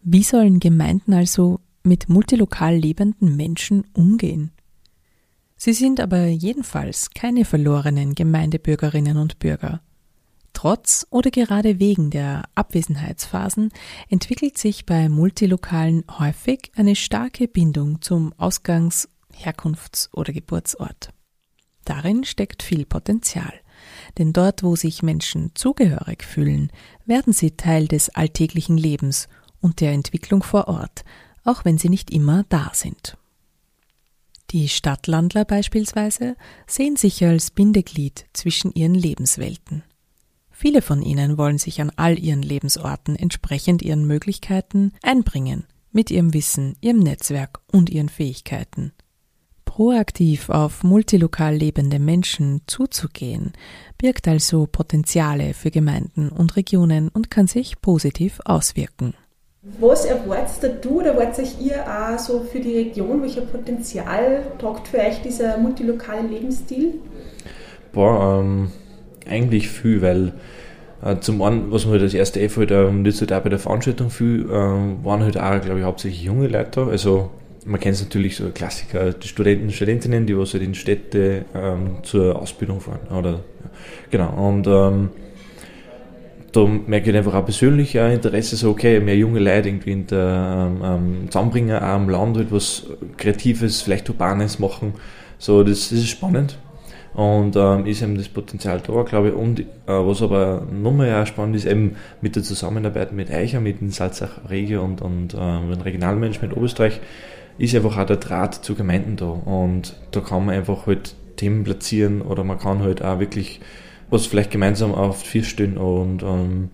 Wie 0.04 0.24
sollen 0.24 0.60
Gemeinden 0.60 1.14
also 1.14 1.60
mit 1.84 2.08
multilokal 2.08 2.76
lebenden 2.76 3.36
Menschen 3.36 3.86
umgehen? 3.94 4.52
Sie 5.58 5.74
sind 5.74 6.00
aber 6.00 6.26
jedenfalls 6.26 7.12
keine 7.12 7.46
verlorenen 7.46 8.16
Gemeindebürgerinnen 8.16 9.18
und 9.18 9.38
Bürger. 9.38 9.82
Trotz 10.54 11.08
oder 11.10 11.32
gerade 11.32 11.80
wegen 11.80 12.10
der 12.12 12.44
Abwesenheitsphasen 12.56 13.72
entwickelt 14.10 14.58
sich 14.58 14.86
bei 14.86 15.10
Multilokalen 15.10 16.04
häufig 16.20 16.72
eine 16.76 16.96
starke 16.96 17.48
Bindung 17.48 18.02
zum 18.02 18.34
Ausgangs-, 18.38 19.10
Herkunfts- 19.34 20.10
oder 20.14 20.34
Geburtsort. 20.34 21.14
Darin 21.86 22.24
steckt 22.24 22.64
viel 22.64 22.86
Potenzial, 22.86 23.54
denn 24.18 24.34
dort, 24.34 24.62
wo 24.62 24.76
sich 24.76 25.02
Menschen 25.02 25.52
zugehörig 25.56 26.24
fühlen, 26.24 26.72
werden 27.06 27.34
sie 27.34 27.52
Teil 27.52 27.88
des 27.88 28.10
alltäglichen 28.10 28.78
Lebens 28.78 29.28
und 29.62 29.82
der 29.82 29.94
Entwicklung 29.94 30.44
vor 30.44 30.68
Ort, 30.68 31.04
auch 31.44 31.66
wenn 31.66 31.78
sie 31.78 31.90
nicht 31.90 32.12
immer 32.12 32.44
da 32.50 32.72
sind. 32.74 33.18
Die 34.52 34.68
Stadtlandler 34.68 35.46
beispielsweise 35.46 36.36
sehen 36.68 36.98
sich 36.98 37.24
als 37.24 37.52
Bindeglied 37.52 38.26
zwischen 38.34 38.74
ihren 38.74 38.96
Lebenswelten. 38.96 39.84
Viele 40.62 40.84
von 40.84 41.02
ihnen 41.02 41.40
wollen 41.40 41.58
sich 41.58 41.82
an 41.82 41.92
all 41.96 42.20
ihren 42.20 42.44
Lebensorten 42.44 43.16
entsprechend 43.16 43.82
ihren 43.82 44.06
Möglichkeiten 44.06 44.92
einbringen, 45.02 45.64
mit 45.92 46.12
ihrem 46.12 46.36
Wissen, 46.36 46.76
ihrem 46.82 47.00
Netzwerk 47.00 47.62
und 47.72 47.90
ihren 47.90 48.10
Fähigkeiten. 48.10 48.94
Proaktiv 49.66 50.52
auf 50.52 50.84
multilokal 50.84 51.56
lebende 51.56 51.98
Menschen 51.98 52.62
zuzugehen, 52.68 53.54
birgt 53.98 54.28
also 54.28 54.68
Potenziale 54.72 55.56
für 55.56 55.72
Gemeinden 55.72 56.30
und 56.30 56.56
Regionen 56.56 57.10
und 57.10 57.32
kann 57.32 57.48
sich 57.48 57.82
positiv 57.82 58.40
auswirken. 58.46 59.16
Was 59.80 60.06
erwartet 60.06 60.86
du 60.86 61.00
oder 61.00 61.14
erwartet 61.14 61.46
euch 61.46 61.60
ihr 61.60 61.84
auch 61.88 62.20
so 62.20 62.42
für 62.42 62.60
die 62.60 62.76
Region? 62.76 63.24
Welcher 63.24 63.42
Potenzial 63.42 64.44
taugt 64.60 64.90
für 64.90 65.00
euch 65.00 65.24
dieser 65.24 65.58
multilokale 65.58 66.28
Lebensstil? 66.28 67.00
Boah, 67.94 68.42
ähm, 68.42 68.72
eigentlich 69.32 69.70
viel, 69.70 70.02
weil 70.02 70.34
äh, 71.04 71.20
zum 71.20 71.42
einen, 71.42 71.72
was 71.72 71.86
man 71.86 71.94
halt 71.94 72.04
als 72.04 72.14
erste 72.14 72.42
F 72.42 72.58
halt 72.58 72.72
ähm, 72.72 73.02
nützt 73.02 73.22
halt 73.22 73.34
auch 73.34 73.42
bei 73.42 73.50
der 73.50 73.60
Veranstaltung 73.60 74.10
viel, 74.10 74.46
äh, 74.46 74.50
waren 74.50 75.24
halt 75.24 75.38
auch, 75.38 75.62
glaube 75.62 75.80
ich, 75.80 75.86
hauptsächlich 75.86 76.24
junge 76.24 76.48
Leute 76.48 76.72
da. 76.72 76.88
Also 76.88 77.32
man 77.66 77.80
kennt 77.80 77.96
es 77.96 78.04
natürlich 78.04 78.36
so 78.36 78.50
Klassiker, 78.50 79.14
die 79.14 79.28
Studenten, 79.28 79.72
Studentinnen, 79.72 80.26
die 80.26 80.38
was 80.38 80.54
halt 80.54 80.64
in 80.64 80.74
Städte 80.74 81.46
ähm, 81.56 81.98
zur 82.04 82.40
Ausbildung 82.40 82.82
fahren. 82.82 83.00
Oder, 83.10 83.32
ja. 83.32 83.70
Genau. 84.10 84.48
Und 84.48 84.68
ähm, 84.68 85.10
da 86.52 86.66
merke 86.66 87.10
ich 87.10 87.16
einfach 87.16 87.34
auch 87.34 87.46
persönlich 87.46 87.98
ein 88.00 88.14
Interesse, 88.14 88.56
so 88.56 88.72
okay, 88.72 89.00
mehr 89.00 89.16
junge 89.16 89.40
Leute 89.40 89.70
irgendwie 89.70 89.92
in 89.92 90.08
der 90.08 90.70
ähm, 90.70 90.82
ähm 90.84 91.32
zusammenbringen, 91.32 91.78
auch 91.78 91.82
am 91.82 92.10
Land 92.10 92.38
halt 92.38 92.52
was 92.52 92.88
Kreatives, 93.18 93.82
vielleicht 93.82 94.10
Urbanes 94.10 94.60
machen. 94.60 94.94
So, 95.38 95.64
das, 95.64 95.90
das 95.90 96.00
ist 96.00 96.10
spannend. 96.10 96.58
Und 97.14 97.58
ähm, 97.58 97.86
ist 97.86 98.02
eben 98.02 98.18
das 98.18 98.30
Potenzial 98.30 98.82
da, 98.86 99.04
glaube 99.04 99.30
ich. 99.30 99.34
Und 99.34 99.60
äh, 99.60 99.66
was 99.88 100.22
aber 100.22 100.66
nochmal 100.72 101.08
ja 101.08 101.26
spannend 101.26 101.58
ist, 101.58 101.66
eben 101.66 101.98
mit 102.22 102.36
der 102.36 102.44
Zusammenarbeit 102.44 103.12
mit 103.12 103.30
Eicher, 103.30 103.60
mit 103.60 103.82
den 103.82 103.92
Salzach 103.92 104.50
Regio 104.50 104.84
und, 104.84 105.02
und 105.02 105.34
äh, 105.34 105.38
dem 105.38 105.82
Regionalmanagement 105.82 106.54
Oberösterreich, 106.54 107.02
ist 107.58 107.76
einfach 107.76 107.98
auch 107.98 108.06
der 108.06 108.18
Draht 108.18 108.56
zu 108.56 108.76
Gemeinden 108.76 109.18
da. 109.18 109.26
Und 109.26 109.96
da 110.12 110.22
kann 110.22 110.46
man 110.46 110.56
einfach 110.56 110.88
halt 110.88 111.16
Themen 111.36 111.64
platzieren 111.64 112.22
oder 112.22 112.44
man 112.44 112.60
kann 112.60 112.82
halt 112.82 113.04
auch 113.04 113.20
wirklich 113.20 113.60
was 114.12 114.28
vielleicht 114.28 114.52
gemeinsam 114.52 114.94
auf 114.94 115.22
vier 115.22 115.44
stehen 115.44 115.78
und 115.78 116.22
ähm, 116.22 116.70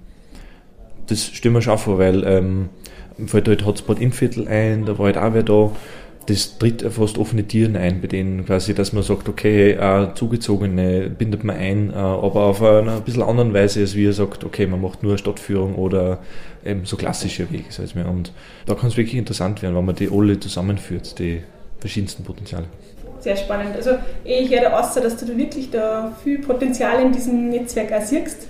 das 1.06 1.26
stellen 1.28 1.54
wir 1.54 1.62
schon 1.62 1.78
vor, 1.78 2.00
weil 2.00 2.24
ähm, 2.26 2.70
fällt 3.28 3.48
halt 3.48 3.66
Hotspot 3.66 4.00
Innviertel 4.00 4.48
ein, 4.48 4.86
da 4.86 4.98
war 4.98 5.06
halt 5.06 5.18
auch 5.18 5.34
wer 5.34 5.44
da. 5.44 5.72
Das 6.28 6.58
tritt 6.58 6.82
fast 6.82 7.18
offene 7.18 7.44
Tieren 7.44 7.78
ein, 7.78 8.02
bei 8.02 8.08
denen 8.08 8.46
quasi, 8.46 8.74
dass 8.74 8.92
man 8.92 9.02
sagt, 9.02 9.30
okay, 9.30 9.72
äh, 9.72 10.14
Zugezogene 10.14 11.10
bindet 11.10 11.46
man 11.46 11.56
ein, 11.56 11.90
äh, 11.90 11.96
aber 11.96 12.44
auf 12.44 12.62
einer 12.62 12.98
ein 12.98 13.02
bisschen 13.04 13.24
anderen 13.24 13.54
Weise, 13.54 13.80
als 13.80 13.96
wie 13.96 14.06
er 14.06 14.14
sagt, 14.14 14.44
okay, 14.44 14.68
man 14.68 14.82
macht 14.82 15.04
nur 15.04 15.18
Stadtführung 15.18 15.76
oder 15.76 16.20
eben 16.66 16.86
so 16.86 16.98
klassische 16.98 17.50
Wege, 17.50 17.66
sag 17.70 17.86
ich 17.86 17.96
mal. 17.96 18.06
Und 18.06 18.34
da 18.66 18.76
kann 18.76 18.90
es 18.90 18.98
wirklich 18.98 19.16
interessant 19.16 19.62
werden, 19.62 19.76
wenn 19.76 19.86
man 19.86 19.96
die 19.96 20.10
alle 20.12 20.38
zusammenführt, 20.40 21.18
die 21.18 21.44
verschiedensten 21.80 22.24
Potenziale. 22.24 22.66
Sehr 23.20 23.36
spannend. 23.36 23.76
Also 23.76 23.92
ich 24.24 24.50
höre 24.52 24.78
aus, 24.78 24.94
dass 24.94 25.18
du 25.18 25.38
wirklich 25.38 25.72
da 25.72 26.12
viel 26.24 26.40
Potenzial 26.40 27.02
in 27.02 27.12
diesem 27.12 27.50
Netzwerk 27.50 27.92
auch 27.94 28.02
siehst. 28.02 28.48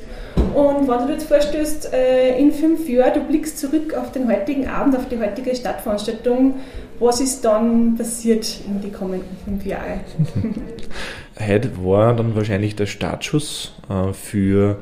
Und 0.53 0.87
wenn 0.87 0.99
du 0.99 1.05
dir 1.07 1.13
jetzt 1.13 1.27
vorstellst, 1.27 1.93
äh, 1.93 2.37
in 2.37 2.51
fünf 2.51 2.87
Jahren, 2.87 3.13
du 3.13 3.19
blickst 3.21 3.59
zurück 3.59 3.93
auf 3.95 4.11
den 4.11 4.27
heutigen 4.27 4.67
Abend, 4.67 4.95
auf 4.95 5.07
die 5.07 5.19
heutige 5.19 5.55
Stadtveranstaltung, 5.55 6.55
was 6.99 7.21
ist 7.21 7.41
dann 7.41 7.95
passiert 7.95 8.61
in 8.65 8.81
den 8.81 8.91
kommenden 8.91 9.37
fünf 9.43 9.65
Jahren? 9.65 10.01
Heute 11.39 11.83
war 11.83 12.15
dann 12.15 12.35
wahrscheinlich 12.35 12.75
der 12.75 12.87
Startschuss 12.87 13.73
äh, 13.89 14.13
für, 14.13 14.77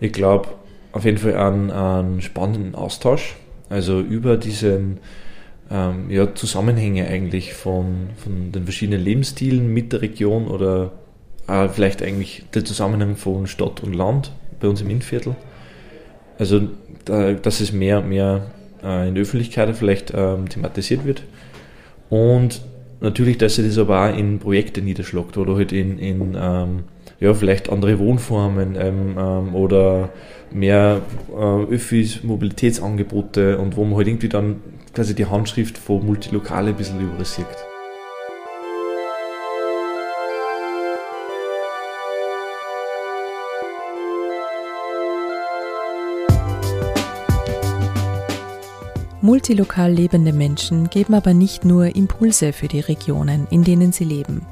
ich 0.00 0.12
glaube, 0.12 0.48
auf 0.92 1.04
jeden 1.04 1.18
Fall 1.18 1.36
einen, 1.36 1.70
einen 1.70 2.20
spannenden 2.20 2.74
Austausch. 2.74 3.36
Also 3.68 4.00
über 4.00 4.36
diesen 4.36 4.98
ähm, 5.70 6.10
ja, 6.10 6.34
Zusammenhänge 6.34 7.06
eigentlich 7.06 7.54
von, 7.54 8.10
von 8.16 8.52
den 8.52 8.64
verschiedenen 8.64 9.00
Lebensstilen 9.00 9.72
mit 9.72 9.92
der 9.92 10.02
Region 10.02 10.46
oder 10.46 10.92
äh, 11.48 11.68
vielleicht 11.68 12.02
eigentlich 12.02 12.44
der 12.54 12.64
Zusammenhang 12.64 13.16
von 13.16 13.46
Stadt 13.46 13.82
und 13.82 13.94
Land 13.94 14.32
bei 14.60 14.68
uns 14.68 14.80
im 14.80 14.90
Innviertel. 14.90 15.36
Also, 16.38 16.68
da, 17.04 17.32
dass 17.32 17.60
es 17.60 17.72
mehr 17.72 17.98
und 17.98 18.08
mehr 18.08 18.46
äh, 18.82 19.08
in 19.08 19.14
der 19.14 19.22
Öffentlichkeit 19.22 19.74
vielleicht 19.76 20.12
ähm, 20.14 20.48
thematisiert 20.48 21.04
wird. 21.04 21.22
Und 22.14 22.60
natürlich, 23.00 23.38
dass 23.38 23.56
sich 23.56 23.66
das 23.66 23.76
aber 23.76 24.04
auch 24.08 24.16
in 24.16 24.38
Projekte 24.38 24.80
niederschlägt 24.80 25.36
oder 25.36 25.56
halt 25.56 25.72
in, 25.72 25.98
in 25.98 26.36
ähm, 26.40 26.84
ja, 27.18 27.34
vielleicht 27.34 27.70
andere 27.70 27.98
Wohnformen 27.98 28.76
ähm, 28.78 29.16
ähm, 29.18 29.54
oder 29.56 30.10
mehr 30.52 31.00
äh, 31.36 31.74
Öffis, 31.74 32.22
Mobilitätsangebote 32.22 33.58
und 33.58 33.76
wo 33.76 33.84
man 33.84 33.96
halt 33.96 34.06
irgendwie 34.06 34.28
dann 34.28 34.60
quasi 34.94 35.16
die 35.16 35.26
Handschrift 35.26 35.76
von 35.76 36.06
Multilokale 36.06 36.68
ein 36.68 36.76
bisschen 36.76 37.00
übersieht. 37.00 37.46
Multilokal 49.24 49.90
lebende 49.90 50.34
Menschen 50.34 50.90
geben 50.90 51.14
aber 51.14 51.32
nicht 51.32 51.64
nur 51.64 51.96
Impulse 51.96 52.52
für 52.52 52.68
die 52.68 52.80
Regionen, 52.80 53.46
in 53.48 53.64
denen 53.64 53.90
sie 53.90 54.04
leben. 54.04 54.46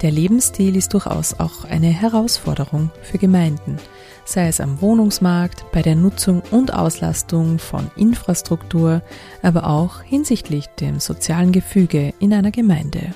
Der 0.00 0.12
Lebensstil 0.12 0.76
ist 0.76 0.94
durchaus 0.94 1.40
auch 1.40 1.64
eine 1.64 1.88
Herausforderung 1.88 2.92
für 3.02 3.18
Gemeinden, 3.18 3.78
sei 4.24 4.46
es 4.46 4.60
am 4.60 4.80
Wohnungsmarkt, 4.80 5.64
bei 5.72 5.82
der 5.82 5.96
Nutzung 5.96 6.40
und 6.52 6.72
Auslastung 6.72 7.58
von 7.58 7.90
Infrastruktur, 7.96 9.02
aber 9.42 9.66
auch 9.66 10.02
hinsichtlich 10.02 10.66
dem 10.78 11.00
sozialen 11.00 11.50
Gefüge 11.50 12.14
in 12.20 12.32
einer 12.32 12.52
Gemeinde. 12.52 13.12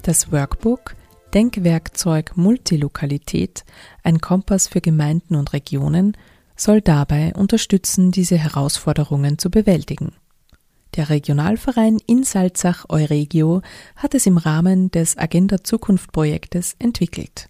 Das 0.00 0.32
Workbook 0.32 0.94
Denkwerkzeug 1.34 2.38
Multilokalität, 2.38 3.66
ein 4.02 4.22
Kompass 4.22 4.66
für 4.66 4.80
Gemeinden 4.80 5.34
und 5.34 5.52
Regionen, 5.52 6.16
soll 6.60 6.80
dabei 6.80 7.32
unterstützen, 7.34 8.10
diese 8.10 8.36
Herausforderungen 8.36 9.38
zu 9.38 9.50
bewältigen. 9.50 10.12
Der 10.96 11.10
Regionalverein 11.10 11.98
in 12.06 12.24
Salzach 12.24 12.86
Euregio 12.88 13.62
hat 13.96 14.14
es 14.14 14.26
im 14.26 14.36
Rahmen 14.36 14.90
des 14.90 15.16
Agenda 15.16 15.62
Zukunft 15.62 16.12
Projektes 16.12 16.74
entwickelt. 16.78 17.48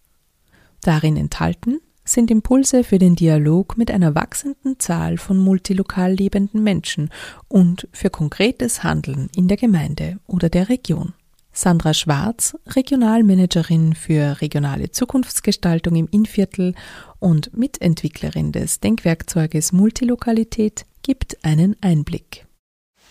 Darin 0.82 1.16
enthalten 1.16 1.80
sind 2.04 2.30
Impulse 2.30 2.84
für 2.84 2.98
den 2.98 3.14
Dialog 3.14 3.76
mit 3.76 3.90
einer 3.90 4.14
wachsenden 4.14 4.78
Zahl 4.78 5.18
von 5.18 5.38
multilokal 5.38 6.12
lebenden 6.12 6.62
Menschen 6.62 7.10
und 7.48 7.88
für 7.92 8.10
konkretes 8.10 8.82
Handeln 8.82 9.28
in 9.36 9.48
der 9.48 9.56
Gemeinde 9.56 10.18
oder 10.26 10.48
der 10.48 10.68
Region. 10.68 11.12
Sandra 11.58 11.92
Schwarz, 11.92 12.56
Regionalmanagerin 12.68 13.96
für 13.96 14.40
regionale 14.40 14.92
Zukunftsgestaltung 14.92 15.96
im 15.96 16.06
Innviertel 16.08 16.72
und 17.18 17.52
Mitentwicklerin 17.52 18.52
des 18.52 18.78
Denkwerkzeuges 18.78 19.72
Multilokalität, 19.72 20.86
gibt 21.02 21.36
einen 21.42 21.74
Einblick. 21.80 22.46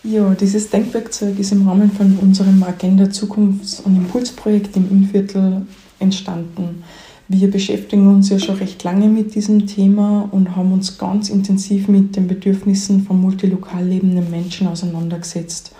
Ja, 0.02 0.34
dieses 0.34 0.70
Denkwerkzeug 0.70 1.38
ist 1.38 1.52
im 1.52 1.68
Rahmen 1.68 1.92
von 1.92 2.16
unserem 2.22 2.62
Agenda 2.62 3.10
Zukunfts- 3.10 3.80
und 3.80 3.96
Impulsprojekt 3.96 4.74
im 4.78 4.90
Innviertel 4.90 5.66
entstanden. 5.98 6.84
Wir 7.28 7.50
beschäftigen 7.50 8.08
uns 8.08 8.30
ja 8.30 8.38
schon 8.38 8.56
recht 8.56 8.82
lange 8.82 9.08
mit 9.08 9.34
diesem 9.34 9.66
Thema 9.66 10.26
und 10.32 10.56
haben 10.56 10.72
uns 10.72 10.96
ganz 10.96 11.28
intensiv 11.28 11.86
mit 11.88 12.16
den 12.16 12.26
Bedürfnissen 12.26 13.02
von 13.02 13.20
multilokal 13.20 13.84
lebenden 13.84 14.30
Menschen 14.30 14.68
auseinandergesetzt 14.68 15.72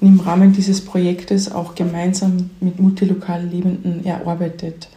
und 0.00 0.08
im 0.08 0.20
Rahmen 0.20 0.52
dieses 0.52 0.80
Projektes 0.80 1.50
auch 1.50 1.74
gemeinsam 1.74 2.50
mit 2.60 2.78
multilokal 2.78 3.44
Lebenden 3.44 4.04
erarbeitet. 4.04 4.88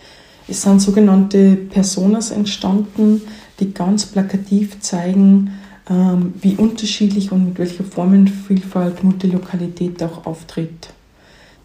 Es 0.48 0.64
sind 0.64 0.82
sogenannte 0.82 1.56
Personas 1.56 2.32
entstanden, 2.32 3.22
die 3.60 3.72
ganz 3.72 4.08
plakativ 4.08 4.80
zeigen, 4.80 5.52
ähm, 5.90 6.34
wie 6.42 6.56
unterschiedlich 6.56 7.32
und 7.32 7.46
mit 7.50 7.60
welcher 7.60 7.84
Formenvielfalt 7.84 9.04
Multilokalität 9.04 10.02
auch 10.04 10.26
auftritt. 10.26 10.90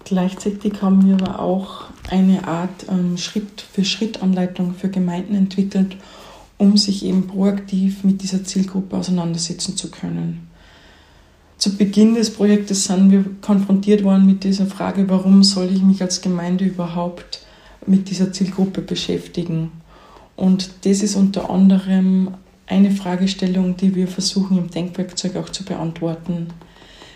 Gleichzeitig 0.05 0.83
haben 0.83 1.07
wir 1.07 1.14
aber 1.14 1.40
auch 1.40 1.85
eine 2.11 2.47
Art 2.47 2.87
ähm, 2.90 3.16
Schritt 3.16 3.64
für 3.73 3.85
Schritt 3.85 4.23
Anleitung 4.23 4.75
für 4.75 4.90
Gemeinden 4.90 5.35
entwickelt, 5.35 5.97
um 6.59 6.77
sich 6.77 7.05
eben 7.05 7.27
proaktiv 7.27 8.05
mit 8.05 8.23
dieser 8.23 8.44
Zielgruppe 8.44 8.97
auseinandersetzen 8.97 9.77
zu 9.77 9.90
können 9.90 10.43
zu 11.64 11.79
Beginn 11.79 12.14
des 12.14 12.31
Projektes 12.31 12.85
sind 12.85 13.11
wir 13.11 13.24
konfrontiert 13.40 14.05
worden 14.05 14.27
mit 14.27 14.44
dieser 14.44 14.66
Frage, 14.66 15.09
warum 15.09 15.42
soll 15.42 15.72
ich 15.72 15.81
mich 15.81 16.03
als 16.03 16.20
Gemeinde 16.20 16.66
überhaupt 16.66 17.40
mit 17.87 18.11
dieser 18.11 18.35
Zielgruppe 18.35 18.83
beschäftigen. 18.83 19.72
Und 20.37 20.85
das 20.85 21.03
ist 21.03 21.16
unter 21.16 21.48
anderem 21.48 22.35
eine 22.66 22.90
Fragestellung, 22.90 23.79
die 23.79 23.94
wir 23.94 24.09
versuchen 24.09 24.59
im 24.59 24.70
Denkwerkzeug 24.70 25.37
auch 25.37 25.48
zu 25.48 25.64
beantworten. 25.64 26.48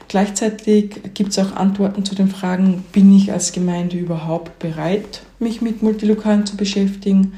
Gleichzeitig 0.08 0.98
gibt 1.12 1.32
es 1.32 1.38
auch 1.38 1.54
Antworten 1.54 2.06
zu 2.06 2.14
den 2.14 2.30
Fragen, 2.30 2.86
bin 2.90 3.14
ich 3.14 3.30
als 3.30 3.52
Gemeinde 3.52 3.98
überhaupt 3.98 4.58
bereit, 4.60 5.24
mich 5.38 5.60
mit 5.60 5.82
Multilokalen 5.82 6.46
zu 6.46 6.56
beschäftigen? 6.56 7.34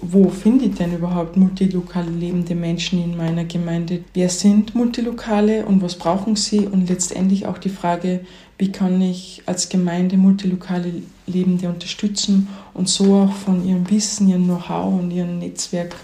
Wo 0.00 0.28
finde 0.28 0.66
ich 0.66 0.76
denn 0.76 0.94
überhaupt 0.94 1.36
multilokale 1.36 2.10
lebende 2.10 2.54
Menschen 2.54 3.02
in 3.02 3.16
meiner 3.16 3.44
Gemeinde? 3.44 4.04
Wer 4.14 4.28
sind 4.28 4.74
Multilokale 4.76 5.66
und 5.66 5.82
was 5.82 5.96
brauchen 5.96 6.36
sie? 6.36 6.60
Und 6.60 6.88
letztendlich 6.88 7.46
auch 7.46 7.58
die 7.58 7.68
Frage, 7.68 8.20
wie 8.58 8.70
kann 8.70 9.00
ich 9.00 9.42
als 9.46 9.68
Gemeinde 9.68 10.16
multilokale 10.16 11.02
Lebende 11.26 11.68
unterstützen 11.68 12.48
und 12.74 12.88
so 12.88 13.16
auch 13.16 13.32
von 13.32 13.66
ihrem 13.66 13.90
Wissen, 13.90 14.28
ihrem 14.28 14.44
Know-how 14.44 15.00
und 15.00 15.10
ihrem 15.10 15.40
Netzwerk 15.40 15.96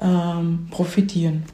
ähm, 0.00 0.66
profitieren. 0.70 1.44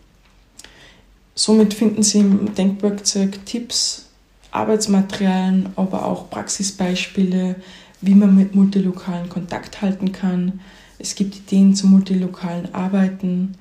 Somit 1.35 1.75
finden 1.75 2.03
Sie 2.03 2.21
im 2.21 2.55
Denkwerkzeug 2.55 3.45
Tipps, 3.45 4.07
Arbeitsmaterialien, 4.51 5.69
aber 5.77 6.07
auch 6.07 6.31
Praxisbeispiele, 6.31 7.57
wie 8.01 8.15
man 8.15 8.35
mit 8.35 8.55
Multilokalen 8.55 9.29
Kontakt 9.29 9.83
halten 9.83 10.13
kann, 10.13 10.61
es 10.99 11.15
gibt 11.15 11.37
Ideen 11.37 11.75
zum 11.75 11.91
multilokalen 11.91 12.75
Arbeiten, 12.75 13.55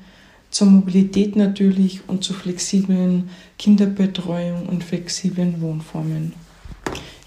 zur 0.50 0.68
Mobilität 0.68 1.36
natürlich 1.36 2.08
und 2.08 2.24
zu 2.24 2.34
flexiblen 2.34 3.30
Kinderbetreuung 3.60 4.68
und 4.68 4.84
flexiblen 4.84 5.60
Wohnformen. 5.62 6.34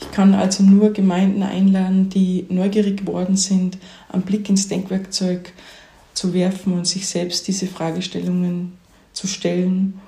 Ich 0.00 0.10
kann 0.12 0.34
also 0.34 0.62
nur 0.62 0.92
Gemeinden 0.92 1.42
einladen, 1.42 2.08
die 2.08 2.46
neugierig 2.48 3.04
geworden 3.04 3.36
sind, 3.36 3.78
einen 4.08 4.22
Blick 4.22 4.48
ins 4.48 4.68
Denkwerkzeug 4.68 5.52
zu 6.14 6.32
werfen 6.32 6.72
und 6.72 6.86
sich 6.86 7.06
selbst 7.06 7.46
diese 7.48 7.66
Fragestellungen 7.66 8.72
zu 9.12 9.26
stellen 9.26 10.00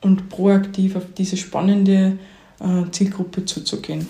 und 0.00 0.28
proaktiv 0.28 0.96
auf 0.96 1.04
diese 1.16 1.36
spannende 1.36 2.18
äh, 2.60 2.90
Zielgruppe 2.90 3.44
zuzugehen. 3.44 4.08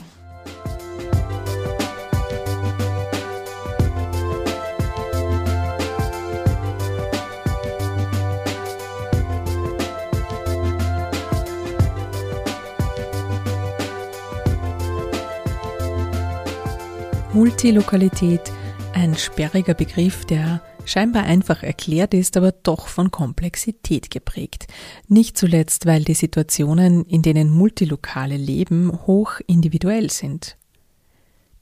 Multilokalität, 17.57 18.53
ein 18.93 19.17
sperriger 19.17 19.73
Begriff, 19.73 20.27
der 20.27 20.61
Scheinbar 20.85 21.23
einfach 21.23 21.63
erklärt 21.63 22.13
ist, 22.13 22.37
aber 22.37 22.53
doch 22.53 22.87
von 22.87 23.11
Komplexität 23.11 24.11
geprägt. 24.11 24.67
Nicht 25.09 25.39
zuletzt, 25.39 25.87
weil 25.87 26.05
die 26.05 26.13
Situationen, 26.13 27.07
in 27.07 27.23
denen 27.23 27.49
Multilokale 27.49 28.37
leben, 28.37 28.93
hoch 29.07 29.41
individuell 29.47 30.11
sind. 30.11 30.59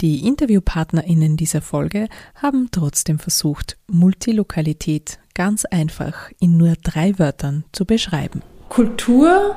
Die 0.01 0.27
InterviewpartnerInnen 0.27 1.37
dieser 1.37 1.63
Folge 1.63 2.09
haben 2.35 2.71
trotzdem 2.73 3.21
versucht, 3.21 3.79
Multilokalität 3.87 5.21
ganz 5.33 5.65
einfach 5.65 6.29
in 6.41 6.57
nur 6.57 6.75
drei 6.83 7.21
Wörtern 7.21 7.63
zu 7.71 7.85
beschreiben. 7.85 8.43
Kultur, 8.69 9.55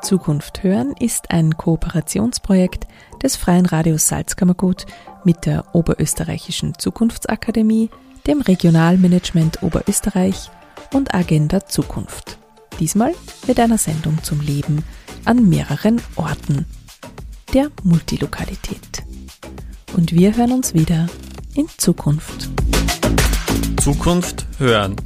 Zukunft 0.04 0.63
hören 0.63 0.94
ist 1.00 1.32
ein 1.32 1.56
Kooperationsprojekt 1.58 2.88
des 3.24 3.38
Freien 3.38 3.66
Radios 3.66 4.08
Salzkammergut 4.10 4.86
mit 5.24 5.46
der 5.46 5.74
Oberösterreichischen 5.74 6.78
Zukunftsakademie, 6.78 7.89
dem 8.28 8.42
Regionalmanagement 8.42 9.63
Oberösterreich 9.63 10.52
und 10.94 11.16
Agenda 11.16 11.66
Zukunft. 11.66 12.38
Diesmal 12.82 13.13
mit 13.48 13.60
einer 13.62 13.78
Sendung 13.78 14.22
zum 14.24 14.42
Leben 14.42 14.84
an 15.24 15.48
mehreren 15.48 16.02
Orten, 16.18 16.66
der 17.54 17.72
Multilokalität. 17.84 19.04
Und 19.96 20.12
wir 20.12 20.36
hören 20.36 20.52
uns 20.52 20.74
wieder 20.74 21.08
in 21.56 21.68
Zukunft. 21.78 22.50
Zukunft 23.82 24.46
hören. 24.58 24.98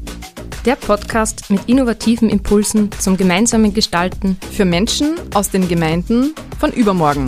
Der 0.66 0.76
Podcast 0.76 1.50
mit 1.50 1.62
innovativen 1.68 2.30
Impulsen 2.30 2.90
zum 3.00 3.16
gemeinsamen 3.18 3.74
Gestalten 3.74 4.38
Für 4.52 4.66
Menschen 4.66 5.16
aus 5.34 5.50
den 5.50 5.68
Gemeinden 5.68 6.34
von 6.60 6.72
übermorgen. 6.72 7.26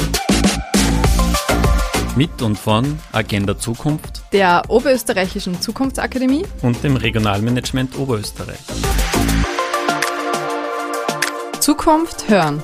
Mit 2.16 2.42
und 2.42 2.58
von 2.58 3.00
Agenda 3.14 3.58
Zukunft 3.58 4.24
Der 4.34 4.64
Oberösterreichischen 4.68 5.62
Zukunftsakademie 5.62 6.44
und 6.62 6.84
dem 6.84 6.98
Regionalmanagement 6.98 7.98
Oberösterreich. 7.98 8.60
Zukunft 11.62 12.28
hören. 12.28 12.62